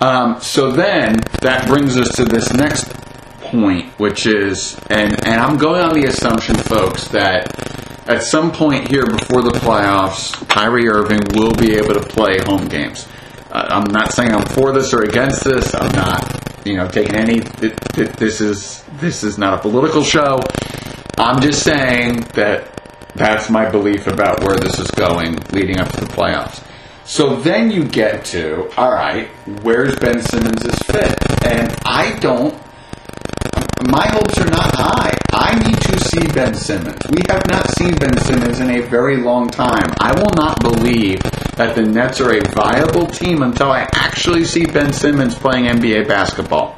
Um, 0.00 0.40
so 0.40 0.70
then 0.70 1.16
that 1.40 1.66
brings 1.66 1.96
us 1.96 2.14
to 2.16 2.24
this 2.24 2.52
next 2.52 2.92
point, 3.40 3.86
which 3.98 4.26
is, 4.26 4.78
and 4.90 5.12
and 5.26 5.40
I'm 5.40 5.56
going 5.56 5.82
on 5.82 5.94
the 5.94 6.04
assumption, 6.04 6.54
folks, 6.56 7.08
that 7.08 7.48
at 8.08 8.22
some 8.22 8.52
point 8.52 8.88
here 8.88 9.06
before 9.06 9.42
the 9.42 9.50
playoffs, 9.50 10.46
Kyrie 10.48 10.88
Irving 10.88 11.20
will 11.34 11.52
be 11.54 11.74
able 11.74 11.94
to 11.94 12.00
play 12.00 12.38
home 12.44 12.68
games. 12.68 13.08
Uh, 13.50 13.66
I'm 13.70 13.90
not 13.92 14.12
saying 14.12 14.32
I'm 14.32 14.46
for 14.46 14.72
this 14.72 14.92
or 14.92 15.02
against 15.02 15.44
this. 15.44 15.74
I'm 15.74 15.92
not, 15.92 16.66
you 16.66 16.76
know, 16.76 16.88
taking 16.88 17.16
any. 17.16 17.40
This 17.40 18.40
is 18.40 18.84
this 19.00 19.24
is 19.24 19.38
not 19.38 19.54
a 19.54 19.58
political 19.58 20.02
show. 20.02 20.40
I'm 21.18 21.40
just 21.40 21.62
saying 21.62 22.20
that 22.34 22.75
that's 23.16 23.50
my 23.50 23.68
belief 23.70 24.06
about 24.06 24.42
where 24.44 24.56
this 24.56 24.78
is 24.78 24.90
going 24.92 25.36
leading 25.52 25.78
up 25.78 25.90
to 25.92 26.00
the 26.00 26.06
playoffs. 26.06 26.62
So 27.04 27.36
then 27.36 27.70
you 27.70 27.84
get 27.84 28.24
to, 28.26 28.68
all 28.76 28.92
right, 28.92 29.28
where's 29.62 29.96
Ben 29.96 30.20
Simmons' 30.22 30.76
fit? 30.86 31.16
And 31.46 31.72
I 31.84 32.18
don't, 32.18 32.52
my 33.88 34.06
hopes 34.08 34.38
are 34.38 34.50
not 34.50 34.74
high. 34.74 35.16
I 35.32 35.58
need 35.58 35.80
to 35.82 36.00
see 36.00 36.26
Ben 36.32 36.54
Simmons. 36.54 37.00
We 37.10 37.22
have 37.28 37.46
not 37.48 37.70
seen 37.76 37.94
Ben 37.94 38.18
Simmons 38.18 38.58
in 38.58 38.70
a 38.70 38.80
very 38.80 39.18
long 39.18 39.48
time. 39.48 39.94
I 40.00 40.12
will 40.18 40.32
not 40.34 40.60
believe 40.60 41.22
that 41.56 41.74
the 41.76 41.82
Nets 41.82 42.20
are 42.20 42.34
a 42.34 42.40
viable 42.50 43.06
team 43.06 43.42
until 43.42 43.70
I 43.70 43.88
actually 43.94 44.44
see 44.44 44.66
Ben 44.66 44.92
Simmons 44.92 45.34
playing 45.34 45.66
NBA 45.66 46.08
basketball. 46.08 46.76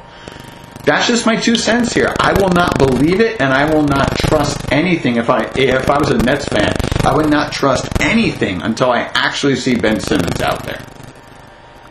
That's 0.83 1.07
just 1.07 1.25
my 1.25 1.35
two 1.35 1.55
cents 1.55 1.93
here. 1.93 2.15
I 2.19 2.33
will 2.33 2.49
not 2.49 2.77
believe 2.79 3.19
it, 3.19 3.41
and 3.41 3.53
I 3.53 3.71
will 3.73 3.83
not 3.83 4.17
trust 4.17 4.71
anything. 4.71 5.17
If 5.17 5.29
I 5.29 5.51
if 5.55 5.89
I 5.89 5.97
was 5.99 6.09
a 6.09 6.17
Nets 6.17 6.45
fan, 6.45 6.73
I 7.03 7.15
would 7.15 7.29
not 7.29 7.51
trust 7.51 7.89
anything 8.01 8.61
until 8.61 8.91
I 8.91 9.01
actually 9.13 9.55
see 9.55 9.75
Ben 9.75 9.99
Simmons 9.99 10.41
out 10.41 10.63
there. 10.63 10.83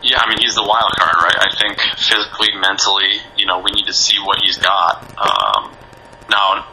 Yeah, 0.01 0.19
I 0.19 0.29
mean 0.29 0.39
he's 0.39 0.55
the 0.55 0.63
wild 0.63 0.91
card, 0.97 1.15
right? 1.21 1.37
I 1.37 1.49
think 1.59 1.79
physically, 1.97 2.49
mentally, 2.59 3.21
you 3.37 3.45
know, 3.45 3.59
we 3.59 3.71
need 3.71 3.85
to 3.85 3.93
see 3.93 4.17
what 4.17 4.41
he's 4.41 4.57
got. 4.57 5.03
Um, 5.19 5.71
now, 6.29 6.65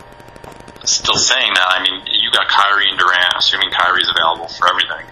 still 0.84 1.16
saying 1.16 1.52
that, 1.54 1.68
I 1.68 1.82
mean, 1.82 2.06
you 2.06 2.30
got 2.30 2.48
Kyrie 2.48 2.88
and 2.88 2.98
Durant, 2.98 3.34
assuming 3.38 3.70
Kyrie's 3.70 4.08
available 4.08 4.48
for 4.48 4.68
everything. 4.68 5.06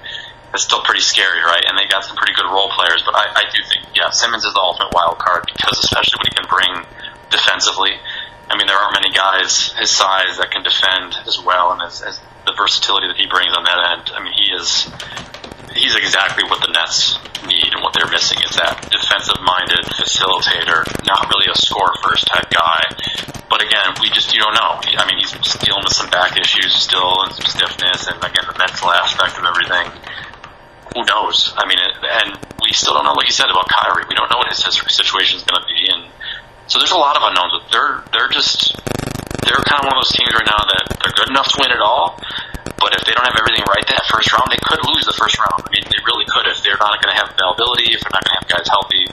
It's 0.54 0.64
still 0.64 0.82
pretty 0.86 1.02
scary, 1.02 1.42
right? 1.42 1.64
And 1.66 1.76
they 1.76 1.90
got 1.90 2.04
some 2.04 2.16
pretty 2.16 2.32
good 2.32 2.46
role 2.46 2.70
players, 2.70 3.02
but 3.02 3.14
I, 3.14 3.42
I 3.42 3.44
do 3.50 3.58
think, 3.66 3.90
yeah, 3.94 4.10
Simmons 4.10 4.46
is 4.46 4.54
the 4.54 4.62
ultimate 4.62 4.94
wild 4.94 5.18
card 5.18 5.44
because 5.50 5.78
especially 5.82 6.22
what 6.22 6.28
he 6.30 6.34
can 6.38 6.48
bring 6.48 6.72
defensively. 7.30 7.98
I 8.48 8.56
mean, 8.56 8.66
there 8.66 8.78
aren't 8.78 8.94
many 8.94 9.10
guys 9.10 9.72
his 9.74 9.90
size 9.90 10.38
that 10.38 10.52
can 10.52 10.62
defend 10.62 11.16
as 11.26 11.40
well, 11.40 11.72
and 11.72 11.82
as, 11.82 12.02
as 12.02 12.20
the 12.46 12.54
versatility 12.56 13.08
that 13.08 13.16
he 13.16 13.26
brings 13.26 13.56
on 13.56 13.64
that 13.64 13.80
end. 13.98 14.12
I 14.14 14.22
mean, 14.22 14.36
he 14.36 14.52
is 14.54 14.86
he's 15.74 15.96
exactly 15.96 16.44
what 16.46 16.62
the 16.62 16.70
Nets 16.70 17.18
need 17.48 17.74
and 17.74 17.82
what 17.82 17.92
they're 17.92 18.10
missing 18.10 18.38
is 18.46 18.54
that 18.56 18.78
defensive-minded 18.88 19.84
facilitator, 19.98 20.86
not 21.02 21.26
really 21.28 21.50
a 21.50 21.56
score-first 21.58 22.24
type 22.30 22.48
guy. 22.48 22.80
But 23.50 23.60
again, 23.60 23.98
we 24.00 24.08
just 24.10 24.32
you 24.34 24.40
don't 24.40 24.54
know. 24.54 24.78
I 24.82 25.04
mean, 25.06 25.18
he's 25.18 25.32
dealing 25.60 25.82
with 25.82 25.94
some 25.94 26.10
back 26.10 26.38
issues 26.38 26.74
still 26.74 27.22
and 27.24 27.32
some 27.34 27.46
stiffness, 27.46 28.06
and 28.06 28.22
again 28.22 28.46
the 28.46 28.58
mental 28.58 28.90
aspect 28.92 29.38
of 29.38 29.44
everything. 29.44 29.88
Who 30.92 31.00
knows? 31.08 31.54
I 31.56 31.64
mean, 31.64 31.80
and 31.80 32.36
we 32.60 32.72
still 32.76 32.94
don't 32.94 33.04
know. 33.08 33.16
Like 33.16 33.26
you 33.26 33.34
said 33.34 33.48
about 33.48 33.66
Kyrie, 33.72 34.04
we 34.08 34.14
don't 34.14 34.28
know 34.30 34.38
what 34.38 34.52
his 34.52 34.60
situation 34.60 35.40
is 35.40 35.44
going 35.44 35.58
to 35.58 35.66
be, 35.66 35.88
and 35.88 36.12
so 36.68 36.78
there's 36.78 36.92
a 36.92 37.00
lot 37.00 37.16
of 37.16 37.22
unknowns. 37.24 37.56
But 37.56 37.64
they're 37.72 37.94
they're 38.12 38.32
just 38.32 38.76
they're 39.42 39.64
kind 39.64 39.80
of 39.82 39.90
one 39.90 39.96
of 39.96 40.04
those 40.04 40.14
teams 40.14 40.30
right 40.32 40.46
now 40.46 40.60
that 40.60 40.82
they're 41.00 41.16
good 41.16 41.30
enough 41.32 41.48
to 41.52 41.56
win 41.60 41.72
it 41.72 41.82
all, 41.82 42.20
but 42.78 42.94
if 42.96 43.04
they 43.08 43.12
don't 43.12 43.24
have 43.24 43.36
everything 43.36 43.64
right 43.64 43.84
that 43.88 44.04
first 44.12 44.28
round, 44.32 44.48
they 44.52 44.60
could 44.60 44.80
lose 44.84 45.04
the 45.08 45.16
first 45.16 45.40
round. 45.40 45.64
I 45.64 45.70
mean, 45.72 45.84
they 45.88 46.00
really 46.04 46.28
could 46.28 46.46
if 46.48 46.60
they're 46.60 46.80
not 46.80 47.00
going 47.00 47.12
to 47.12 47.18
have 47.20 47.32
availability, 47.32 47.96
if 47.96 48.00
they're 48.04 48.12
not 48.12 48.24
going 48.24 48.34
to 48.34 48.40
have 48.44 48.48
guys 48.48 48.68
healthy. 48.68 49.04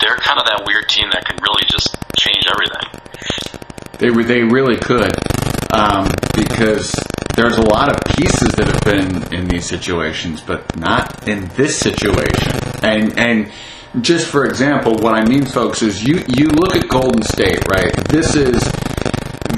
They're 0.00 0.18
kind 0.18 0.38
of 0.40 0.46
that 0.50 0.66
weird 0.66 0.88
team 0.88 1.08
that 1.14 1.24
can 1.24 1.38
really 1.40 1.62
just 1.70 1.94
change 2.18 2.44
everything. 2.50 2.84
They 4.02 4.10
they 4.10 4.42
really 4.42 4.76
could, 4.76 5.14
um, 5.72 6.10
because 6.34 6.90
there's 7.34 7.56
a 7.56 7.62
lot 7.62 7.90
of 7.90 8.16
pieces 8.16 8.52
that 8.52 8.68
have 8.68 8.84
been 8.84 9.34
in 9.34 9.48
these 9.48 9.66
situations, 9.66 10.40
but 10.40 10.76
not 10.76 11.28
in 11.28 11.48
this 11.56 11.78
situation. 11.78 12.52
And 12.82 13.18
and 13.18 13.52
just 14.00 14.28
for 14.28 14.44
example, 14.46 14.94
what 14.96 15.14
I 15.14 15.24
mean, 15.24 15.44
folks, 15.44 15.82
is 15.82 16.02
you 16.02 16.22
you 16.28 16.48
look 16.48 16.76
at 16.76 16.88
Golden 16.88 17.22
State, 17.22 17.66
right? 17.68 17.92
This 18.08 18.34
is 18.34 18.62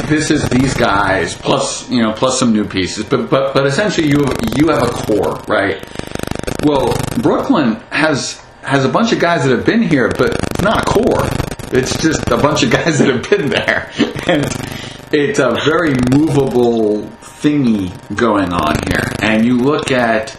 this 0.09 0.31
is 0.31 0.49
these 0.49 0.75
guys 0.75 1.35
plus 1.37 1.89
you 1.91 2.03
know 2.03 2.13
plus 2.13 2.39
some 2.39 2.53
new 2.53 2.65
pieces, 2.65 3.05
but 3.05 3.31
but 3.31 3.55
but 3.55 3.67
essentially 3.67 4.09
you 4.09 4.25
you 4.57 4.69
have 4.69 4.83
a 4.83 4.91
core, 4.91 5.41
right? 5.49 5.85
Well, 6.65 6.95
Brooklyn 7.23 7.77
has 7.91 8.41
has 8.63 8.85
a 8.85 8.89
bunch 8.89 9.13
of 9.13 9.21
guys 9.21 9.45
that 9.45 9.51
have 9.51 9.67
been 9.67 9.83
here, 9.83 10.09
but 10.09 10.35
it's 10.35 10.63
not 10.63 10.83
a 10.83 10.87
core. 10.87 11.29
It's 11.73 11.97
just 12.01 12.29
a 12.31 12.37
bunch 12.37 12.63
of 12.63 12.71
guys 12.71 12.99
that 12.99 13.09
have 13.09 13.29
been 13.29 13.49
there, 13.51 13.91
and 14.29 14.45
it's 15.13 15.39
a 15.39 15.53
very 15.65 15.95
movable 16.11 17.11
thingy 17.45 17.93
going 18.17 18.53
on 18.55 18.75
here. 18.89 19.05
And 19.21 19.45
you 19.45 19.59
look 19.59 19.93
at 19.93 20.31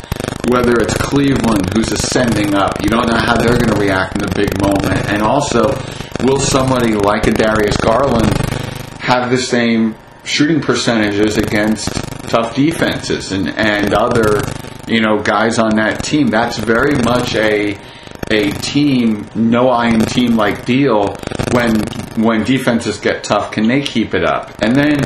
whether 0.49 0.73
it's 0.73 0.95
Cleveland 0.95 1.71
who's 1.73 1.91
ascending 1.91 2.55
up, 2.55 2.81
you 2.81 2.89
don't 2.89 3.07
know 3.07 3.17
how 3.17 3.37
they're 3.37 3.57
going 3.57 3.75
to 3.75 3.79
react 3.79 4.15
in 4.15 4.21
the 4.21 4.33
big 4.35 4.59
moment, 4.59 5.05
and 5.07 5.21
also 5.21 5.69
will 6.23 6.39
somebody 6.39 6.95
like 6.95 7.27
a 7.27 7.31
Darius 7.31 7.77
Garland 7.77 8.35
have 8.99 9.29
the 9.29 9.37
same 9.37 9.95
shooting 10.23 10.59
percentages 10.59 11.37
against 11.37 11.93
tough 12.27 12.55
defenses 12.55 13.31
and, 13.31 13.49
and 13.49 13.93
other 13.93 14.41
you 14.87 14.99
know 14.99 15.21
guys 15.21 15.59
on 15.59 15.75
that 15.75 16.03
team. 16.03 16.27
That's 16.27 16.57
very 16.57 16.95
much 16.95 17.35
a 17.35 17.77
a 18.31 18.49
team 18.51 19.29
no 19.35 19.69
iron 19.69 19.99
team 19.99 20.35
like 20.35 20.65
deal 20.65 21.15
when 21.51 21.81
when 22.17 22.43
defenses 22.43 22.99
get 22.99 23.23
tough. 23.23 23.51
Can 23.51 23.67
they 23.67 23.81
keep 23.81 24.15
it 24.15 24.25
up? 24.25 24.51
And 24.63 24.75
then 24.75 24.97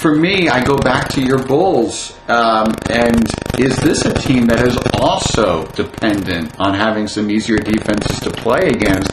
for 0.00 0.14
me, 0.14 0.48
I 0.48 0.64
go 0.64 0.78
back 0.78 1.08
to 1.10 1.20
your 1.20 1.38
Bulls. 1.38 2.16
Um, 2.26 2.74
and 2.88 3.28
is 3.58 3.76
this 3.76 4.06
a 4.06 4.14
team 4.14 4.46
that 4.46 4.66
is 4.66 4.76
also 4.94 5.66
dependent 5.72 6.58
on 6.58 6.74
having 6.74 7.06
some 7.06 7.30
easier 7.30 7.58
defenses 7.58 8.18
to 8.20 8.30
play 8.30 8.68
against, 8.68 9.12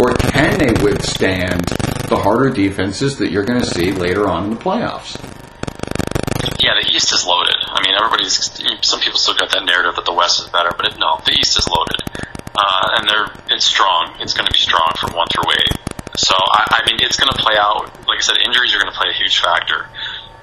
or 0.00 0.14
can 0.14 0.58
they 0.58 0.74
withstand 0.82 1.64
the 2.10 2.16
harder 2.16 2.50
defenses 2.50 3.16
that 3.18 3.30
you're 3.30 3.44
going 3.44 3.60
to 3.60 3.66
see 3.66 3.92
later 3.92 4.28
on 4.28 4.44
in 4.44 4.50
the 4.50 4.56
playoffs? 4.56 5.14
Yeah, 6.58 6.74
the 6.82 6.90
East 6.90 7.12
is 7.12 7.24
loaded. 7.24 7.56
I 7.68 7.80
mean, 7.86 7.94
everybody's. 7.94 8.34
Some 8.82 9.00
people 9.00 9.18
still 9.18 9.34
got 9.34 9.52
that 9.52 9.64
narrative 9.64 9.94
that 9.96 10.04
the 10.04 10.12
West 10.14 10.40
is 10.40 10.48
better, 10.48 10.70
but 10.76 10.86
it, 10.86 10.98
no, 10.98 11.20
the 11.24 11.32
East 11.32 11.58
is 11.58 11.68
loaded, 11.68 12.02
uh, 12.56 12.98
and 12.98 13.08
they're 13.08 13.30
it's 13.54 13.64
strong. 13.64 14.16
It's 14.18 14.34
going 14.34 14.46
to 14.46 14.52
be 14.52 14.58
strong 14.58 14.90
from 14.98 15.14
one 15.14 15.28
through 15.30 15.52
eight. 15.52 15.78
So 16.16 16.34
I, 16.34 16.80
I 16.80 16.90
mean, 16.90 17.02
it's 17.02 17.18
going 17.18 17.30
to 17.30 17.38
play 17.42 17.54
out. 17.58 17.90
Like 18.06 18.18
I 18.18 18.20
said, 18.22 18.38
injuries 18.38 18.74
are 18.74 18.78
going 18.78 18.92
to 18.92 18.96
play 18.96 19.10
a 19.10 19.18
huge 19.18 19.40
factor. 19.40 19.90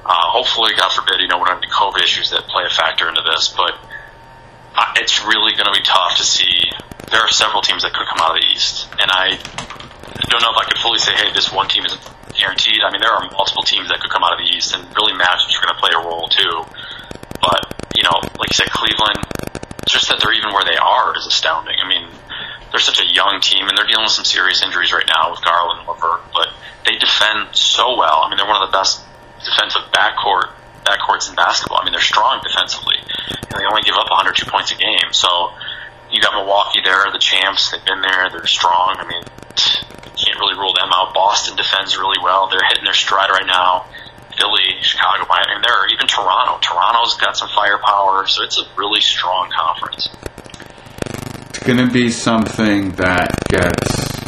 Uh, 0.05 0.27
hopefully, 0.33 0.71
God 0.75 0.91
forbid, 0.91 1.21
you 1.21 1.27
know, 1.27 1.37
we 1.37 1.45
don't 1.45 1.61
have 1.61 1.71
COVID 1.71 2.01
issues 2.03 2.31
that 2.31 2.47
play 2.47 2.63
a 2.65 2.73
factor 2.73 3.07
into 3.07 3.21
this, 3.21 3.53
but 3.53 3.77
uh, 4.75 4.93
it's 4.97 5.23
really 5.25 5.53
going 5.53 5.69
to 5.69 5.75
be 5.77 5.83
tough 5.83 6.17
to 6.17 6.23
see. 6.23 6.71
There 7.11 7.21
are 7.21 7.29
several 7.29 7.61
teams 7.61 7.83
that 7.83 7.93
could 7.93 8.07
come 8.07 8.19
out 8.19 8.35
of 8.35 8.41
the 8.41 8.47
East, 8.49 8.89
and 8.97 9.11
I 9.11 9.37
don't 10.29 10.41
know 10.41 10.51
if 10.51 10.57
I 10.57 10.65
could 10.65 10.79
fully 10.79 10.97
say, 10.97 11.13
hey, 11.13 11.29
this 11.33 11.51
one 11.51 11.67
team 11.67 11.85
is 11.85 11.93
guaranteed. 12.33 12.81
I 12.81 12.89
mean, 12.91 13.01
there 13.01 13.11
are 13.11 13.21
multiple 13.29 13.63
teams 13.63 13.89
that 13.89 13.99
could 13.99 14.09
come 14.09 14.23
out 14.23 14.33
of 14.33 14.39
the 14.39 14.49
East, 14.49 14.73
and 14.73 14.81
really 14.95 15.13
matchups 15.13 15.53
are 15.53 15.61
going 15.61 15.75
to 15.75 15.81
play 15.81 15.93
a 15.93 16.01
role 16.01 16.27
too. 16.31 16.65
But 17.41 17.75
you 17.95 18.03
know, 18.03 18.17
like 18.39 18.49
you 18.49 18.57
said, 18.57 18.71
Cleveland, 18.71 19.21
just 19.85 20.09
that 20.09 20.21
they're 20.21 20.33
even 20.33 20.53
where 20.53 20.65
they 20.65 20.77
are 20.77 21.13
is 21.17 21.27
astounding. 21.27 21.75
I 21.77 21.87
mean, 21.87 22.07
they're 22.71 22.79
such 22.79 23.01
a 23.01 23.07
young 23.07 23.41
team, 23.41 23.67
and 23.67 23.77
they're 23.77 23.87
dealing 23.87 24.07
with 24.07 24.15
some 24.15 24.25
serious 24.25 24.63
injuries 24.63 24.93
right 24.93 25.05
now 25.05 25.31
with 25.31 25.43
Garland 25.43 25.83
and 25.83 25.87
Levert, 25.87 26.21
but 26.33 26.49
they 26.85 26.97
defend 26.97 27.55
so 27.55 27.97
well. 27.97 28.23
I 28.23 28.29
mean, 28.29 28.37
they're 28.37 28.47
one 28.47 28.61
of 28.61 28.71
the 28.71 28.75
best 28.77 29.03
defensive 29.43 29.89
backcourt 29.91 30.53
backcourts 30.85 31.29
in 31.29 31.35
basketball. 31.35 31.79
I 31.81 31.85
mean, 31.85 31.93
they're 31.93 32.01
strong 32.01 32.41
defensively. 32.41 32.97
And 32.97 33.53
they 33.59 33.65
only 33.65 33.83
give 33.83 33.95
up 33.95 34.09
102 34.09 34.49
points 34.49 34.71
a 34.71 34.77
game. 34.77 35.13
So 35.13 35.53
you 36.09 36.21
got 36.21 36.33
Milwaukee 36.33 36.81
there, 36.83 37.05
the 37.11 37.19
champs. 37.19 37.71
They've 37.71 37.85
been 37.85 38.01
there. 38.01 38.29
They're 38.29 38.47
strong. 38.47 38.97
I 38.97 39.05
mean, 39.07 39.23
can't 40.21 40.37
really 40.37 40.57
rule 40.57 40.73
them 40.77 40.89
out. 40.93 41.13
Boston 41.13 41.55
defends 41.55 41.97
really 41.97 42.17
well. 42.21 42.49
They're 42.49 42.65
hitting 42.67 42.83
their 42.83 42.97
stride 42.97 43.29
right 43.29 43.47
now. 43.47 43.85
Philly, 44.37 44.81
Chicago, 44.81 45.25
Miami, 45.27 45.55
and 45.55 45.63
there, 45.63 45.87
even 45.93 46.07
Toronto. 46.07 46.57
Toronto's 46.61 47.15
got 47.17 47.37
some 47.37 47.49
firepower, 47.49 48.25
so 48.27 48.43
it's 48.43 48.57
a 48.57 48.63
really 48.77 49.01
strong 49.01 49.49
conference. 49.51 50.09
It's 51.49 51.59
going 51.59 51.85
to 51.85 51.91
be 51.91 52.09
something 52.09 52.91
that 52.91 53.35
gets 53.49 54.21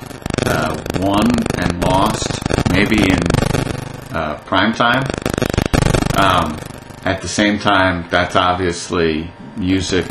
uh, 0.45 0.83
won 0.99 1.29
and 1.57 1.81
lost, 1.83 2.27
maybe 2.71 3.01
in 3.01 3.72
uh, 4.13 4.37
prime 4.45 4.73
time. 4.73 5.03
Um, 6.17 6.57
at 7.03 7.21
the 7.21 7.27
same 7.27 7.59
time, 7.59 8.07
that's 8.09 8.35
obviously 8.35 9.31
music 9.57 10.05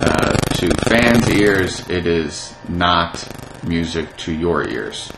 uh, 0.00 0.32
to 0.54 0.68
fans' 0.88 1.30
ears. 1.30 1.88
It 1.88 2.06
is 2.06 2.54
not 2.68 3.26
music 3.64 4.16
to 4.18 4.32
your 4.32 4.68
ears. 4.68 5.10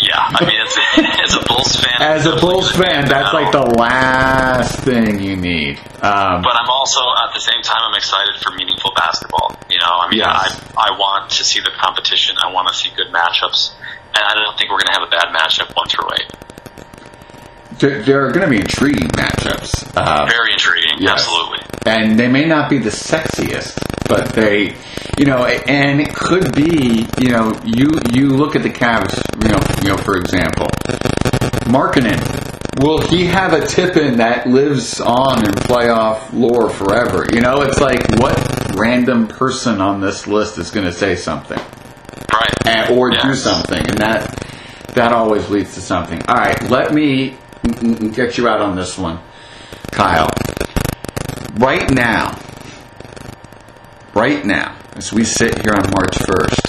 Yeah, 0.00 0.14
I 0.16 0.44
mean, 0.46 0.56
it's, 0.62 0.76
as 1.34 1.34
a 1.34 1.44
Bulls 1.48 1.74
fan, 1.76 2.00
As 2.00 2.24
a 2.26 2.36
Bulls 2.36 2.70
fan, 2.70 3.08
that's 3.08 3.34
like 3.34 3.50
the 3.50 3.66
last 3.78 4.78
thing 4.80 5.20
you 5.20 5.34
need. 5.36 5.78
Um, 6.00 6.40
But 6.40 6.54
I'm 6.54 6.70
also 6.70 7.00
at 7.26 7.34
the 7.34 7.40
same 7.40 7.60
time 7.62 7.82
I'm 7.82 7.94
excited 7.94 8.36
for 8.40 8.52
meaningful 8.52 8.92
basketball. 8.94 9.58
You 9.68 9.78
know, 9.78 9.90
I 9.90 10.08
mean, 10.08 10.20
Yes. 10.20 10.62
I 10.76 10.88
I 10.94 10.98
want 10.98 11.30
to 11.32 11.44
see 11.44 11.60
the 11.60 11.72
competition. 11.76 12.36
I 12.42 12.52
want 12.52 12.68
to 12.68 12.74
see 12.74 12.90
good 12.96 13.12
matchups, 13.12 13.74
and 14.14 14.22
I 14.24 14.34
don't 14.34 14.56
think 14.56 14.70
we're 14.70 14.78
going 14.78 14.94
to 14.94 14.98
have 15.00 15.08
a 15.08 15.10
bad 15.10 15.28
matchup 15.34 15.74
one 15.76 15.88
through 15.88 16.08
eight. 16.14 16.30
There, 17.78 18.02
there 18.02 18.26
are 18.26 18.32
going 18.32 18.44
to 18.44 18.50
be 18.50 18.60
intriguing 18.60 19.08
matchups. 19.10 19.92
Uh, 19.96 20.26
Very 20.26 20.52
intriguing, 20.52 20.96
Yes. 20.98 21.12
absolutely. 21.26 21.58
and 21.86 22.18
they 22.18 22.26
may 22.28 22.44
not 22.44 22.68
be 22.68 22.78
the 22.78 22.90
sexiest, 22.90 23.78
but 24.08 24.30
they, 24.32 24.74
you 25.18 25.24
know, 25.26 25.44
and 25.46 26.00
it 26.00 26.12
could 26.14 26.52
be, 26.54 27.06
you 27.20 27.30
know, 27.30 27.58
you 27.64 27.88
you 28.12 28.30
look 28.30 28.56
at 28.56 28.62
the 28.62 28.70
Cavs, 28.70 29.14
you 29.42 29.48
know, 29.50 29.60
you 29.82 29.88
know, 29.90 29.96
for 30.02 30.16
example, 30.16 30.66
Markkanen. 31.70 32.18
Will 32.82 33.00
he 33.00 33.24
have 33.26 33.52
a 33.54 33.66
tip 33.66 33.96
in 33.96 34.18
that 34.18 34.46
lives 34.46 35.00
on 35.00 35.44
in 35.44 35.50
playoff 35.52 36.32
lore 36.32 36.70
forever? 36.70 37.26
You 37.32 37.40
know, 37.40 37.62
it's 37.62 37.80
like 37.80 38.08
what 38.20 38.36
random 38.76 39.26
person 39.26 39.80
on 39.80 40.00
this 40.00 40.26
list 40.28 40.58
is 40.58 40.70
going 40.70 40.86
to 40.86 40.92
say 40.92 41.16
something 41.16 41.58
Right. 42.32 42.66
and, 42.66 42.96
or 42.98 43.10
do 43.10 43.34
something, 43.34 43.78
and 43.80 43.98
that 43.98 44.34
that 44.94 45.12
always 45.12 45.48
leads 45.50 45.74
to 45.74 45.80
something. 45.80 46.20
All 46.28 46.36
right, 46.36 46.60
let 46.70 46.92
me 46.94 47.36
get 48.12 48.38
you 48.38 48.48
out 48.48 48.60
on 48.60 48.76
this 48.76 48.96
one, 48.98 49.20
Kyle. 49.90 50.30
Right 51.54 51.90
now, 51.90 52.38
right 54.14 54.44
now, 54.44 54.76
as 54.94 55.12
we 55.12 55.24
sit 55.24 55.60
here 55.62 55.72
on 55.74 55.90
March 55.90 56.16
first, 56.18 56.60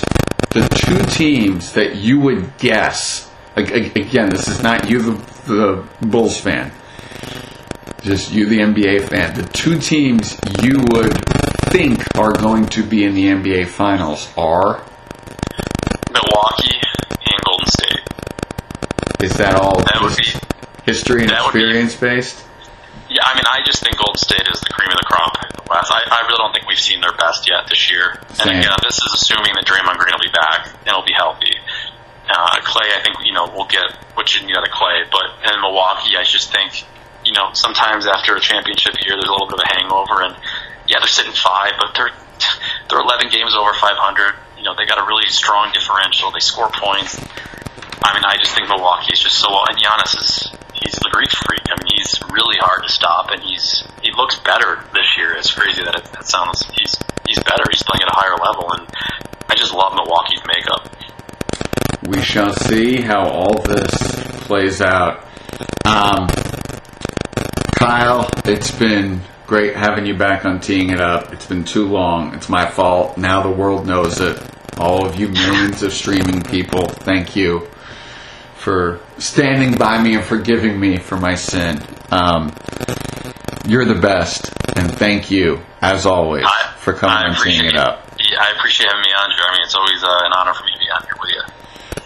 the 0.52 0.68
two 0.74 1.00
teams 1.14 1.74
that 1.74 1.96
you 1.96 2.20
would 2.20 2.58
guess. 2.58 3.30
ag- 3.56 3.72
ag- 3.72 3.98
Again, 3.98 4.30
this 4.30 4.48
is 4.48 4.64
not 4.64 4.90
you, 4.90 5.00
the, 5.02 5.86
the 6.02 6.08
Bulls 6.08 6.40
fan. 6.40 6.72
Just 8.02 8.32
you, 8.32 8.48
the 8.48 8.60
NBA 8.60 9.10
fan. 9.10 9.36
The 9.36 9.44
two 9.50 9.78
teams 9.78 10.40
you 10.64 10.80
would 10.94 11.14
think 11.70 12.18
are 12.18 12.32
going 12.32 12.66
to 12.68 12.82
be 12.84 13.04
in 13.04 13.14
the 13.14 13.26
NBA 13.26 13.68
Finals 13.68 14.30
are 14.38 14.84
Milwaukee 16.12 16.80
and 17.12 17.44
Golden 17.46 17.68
State. 17.68 18.08
Is 19.22 19.34
that 19.38 19.56
all 19.56 19.78
That 19.82 20.00
would 20.02 20.16
be. 20.18 20.49
History 20.90 21.22
and 21.22 21.30
that 21.30 21.46
would 21.46 21.54
be- 21.54 21.62
experience 21.62 21.96
based? 21.96 22.50
Yeah, 23.10 23.26
I 23.26 23.34
mean, 23.34 23.46
I 23.46 23.62
just 23.66 23.82
think 23.82 23.98
Golden 23.98 24.22
State 24.22 24.46
is 24.46 24.62
the 24.62 24.70
cream 24.70 24.90
of 24.94 24.98
the 25.02 25.06
crop 25.10 25.34
in 25.42 25.50
the 25.58 25.66
West. 25.66 25.90
I, 25.90 26.02
I 26.06 26.26
really 26.30 26.38
don't 26.38 26.54
think 26.54 26.70
we've 26.70 26.82
seen 26.82 27.02
their 27.02 27.14
best 27.18 27.50
yet 27.50 27.66
this 27.66 27.90
year. 27.90 28.22
Same. 28.38 28.54
And 28.54 28.62
again, 28.62 28.78
this 28.86 29.02
is 29.02 29.10
assuming 29.18 29.58
that 29.58 29.66
Draymond 29.66 29.98
Green 29.98 30.14
will 30.14 30.22
be 30.22 30.34
back 30.34 30.70
and 30.70 30.94
he'll 30.94 31.06
be 31.06 31.18
healthy. 31.18 31.58
Uh, 32.30 32.62
Klay, 32.62 32.86
I 32.94 33.02
think 33.02 33.18
you 33.26 33.34
know 33.34 33.50
we'll 33.50 33.66
get 33.66 33.90
what 34.14 34.30
you 34.38 34.46
need 34.46 34.54
out 34.54 34.62
of 34.62 34.70
Klay, 34.70 35.10
but 35.10 35.42
in 35.50 35.58
Milwaukee, 35.62 36.14
I 36.14 36.22
just 36.22 36.54
think 36.54 36.86
you 37.26 37.34
know 37.34 37.50
sometimes 37.58 38.06
after 38.06 38.38
a 38.38 38.42
championship 38.42 38.94
year, 39.02 39.18
there's 39.18 39.30
a 39.30 39.34
little 39.34 39.50
bit 39.50 39.58
of 39.58 39.66
a 39.66 39.72
hangover, 39.74 40.22
and 40.30 40.38
yeah, 40.86 41.02
they're 41.02 41.10
sitting 41.10 41.34
five, 41.34 41.74
but 41.82 41.98
they're 41.98 42.14
they're 42.90 43.02
11 43.02 43.34
games 43.34 43.58
over 43.58 43.74
500. 43.74 44.38
You 44.58 44.64
know, 44.64 44.78
they 44.78 44.86
got 44.86 45.02
a 45.02 45.06
really 45.10 45.26
strong 45.34 45.74
differential. 45.74 46.30
They 46.30 46.46
score 46.46 46.70
points. 46.70 47.18
I 47.18 48.14
mean, 48.14 48.26
I 48.26 48.38
just 48.38 48.54
think 48.54 48.70
Milwaukee 48.70 49.14
is 49.14 49.20
just 49.20 49.42
so. 49.42 49.50
Well, 49.50 49.66
and 49.66 49.78
Giannis 49.82 50.14
is 50.22 50.48
he's 50.84 50.96
the 50.96 51.10
Greek 51.12 51.30
freak. 51.32 51.64
I 51.70 51.76
mean, 51.84 51.92
he's 51.96 52.20
really 52.32 52.58
hard 52.60 52.84
to 52.84 52.90
stop, 52.90 53.32
and 53.32 53.42
he's 53.42 53.84
he 54.02 54.12
looks 54.16 54.40
better 54.40 54.84
this 54.94 55.18
year. 55.18 55.36
It's 55.36 55.54
crazy 55.54 55.84
that 55.84 55.96
it, 55.96 56.06
that 56.14 56.28
sounds, 56.28 56.64
he's 56.74 56.96
he's 57.28 57.40
better. 57.44 57.64
He's 57.72 57.84
playing 57.84 58.04
at 58.04 58.10
a 58.10 58.16
higher 58.16 58.38
level, 58.38 58.72
and 58.74 58.88
I 59.50 59.56
just 59.56 59.74
love 59.74 59.94
Milwaukee's 59.96 60.42
makeup. 60.48 60.90
We 62.08 62.22
shall 62.22 62.54
see 62.54 63.02
how 63.02 63.28
all 63.28 63.62
this 63.62 63.92
plays 64.48 64.82
out. 64.82 65.26
Um, 65.86 66.28
Kyle, 67.76 68.30
it's 68.46 68.72
been 68.72 69.22
great 69.48 69.76
having 69.76 70.06
you 70.06 70.16
back 70.16 70.46
on 70.46 70.60
Teeing 70.60 70.92
It 70.92 71.02
Up. 71.02 71.34
It's 71.34 71.46
been 71.46 71.66
too 71.66 71.88
long. 71.88 72.34
It's 72.36 72.50
my 72.50 72.70
fault. 72.70 73.18
Now 73.18 73.44
the 73.44 73.52
world 73.52 73.86
knows 73.86 74.22
it. 74.22 74.42
All 74.78 75.06
of 75.06 75.20
you 75.20 75.28
millions 75.28 75.84
of 75.84 75.92
streaming 75.92 76.42
people, 76.42 76.88
thank 76.88 77.36
you 77.36 77.68
for 78.60 79.00
standing 79.18 79.78
by 79.78 80.02
me 80.02 80.16
and 80.16 80.24
forgiving 80.24 80.80
me 80.80 80.98
for 80.98 81.18
my 81.18 81.36
sin. 81.36 81.82
Um, 82.12 82.54
you're 83.66 83.86
the 83.86 84.00
best, 84.00 84.50
and 84.76 84.92
thank 84.94 85.32
you, 85.32 85.62
as 85.82 86.06
always, 86.06 86.44
I, 86.46 86.74
for 86.78 86.94
coming 86.94 87.30
and 87.30 87.38
Teeing 87.38 87.66
It 87.66 87.76
Up. 87.76 88.06
Yeah, 88.20 88.42
I 88.42 88.52
appreciate 88.58 88.88
having 88.88 89.02
me 89.02 89.12
on, 89.14 89.30
Jeremy. 89.38 89.60
It's 89.64 89.76
always 89.76 90.04
uh, 90.04 90.08
an 90.26 90.34
honor 90.34 90.54
for 90.54 90.64
me 90.66 90.72
to 90.74 90.80
be 90.80 90.90
on 90.92 91.02
here 91.04 91.18
with 91.20 91.32
you. 91.32 91.44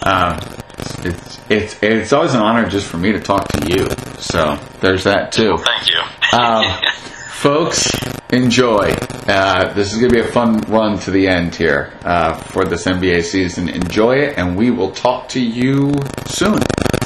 Uh, 0.05 0.59
it's 1.05 1.39
it's 1.49 1.77
it's 1.81 2.13
always 2.13 2.33
an 2.33 2.41
honor 2.41 2.67
just 2.69 2.87
for 2.87 2.97
me 2.97 3.11
to 3.13 3.19
talk 3.19 3.47
to 3.47 3.67
you. 3.69 3.87
So 4.19 4.57
there's 4.81 5.05
that 5.05 5.31
too. 5.31 5.57
Thank 5.57 5.89
you. 5.89 5.99
Um, 6.37 6.65
folks, 7.43 7.91
enjoy. 8.29 8.89
Uh, 9.27 9.73
this 9.73 9.91
is 9.91 9.99
going 9.99 10.09
to 10.09 10.15
be 10.15 10.21
a 10.21 10.31
fun 10.31 10.61
run 10.69 10.97
to 10.97 11.11
the 11.11 11.27
end 11.27 11.53
here 11.53 11.91
uh, 12.05 12.33
for 12.33 12.63
this 12.63 12.85
NBA 12.85 13.21
season. 13.23 13.67
Enjoy 13.67 14.15
it, 14.15 14.37
and 14.37 14.55
we 14.55 14.71
will 14.71 14.91
talk 14.91 15.27
to 15.27 15.41
you 15.41 15.93
soon. 16.25 16.59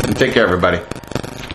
And 0.03 0.15
take 0.15 0.33
care, 0.33 0.43
everybody. 0.43 0.79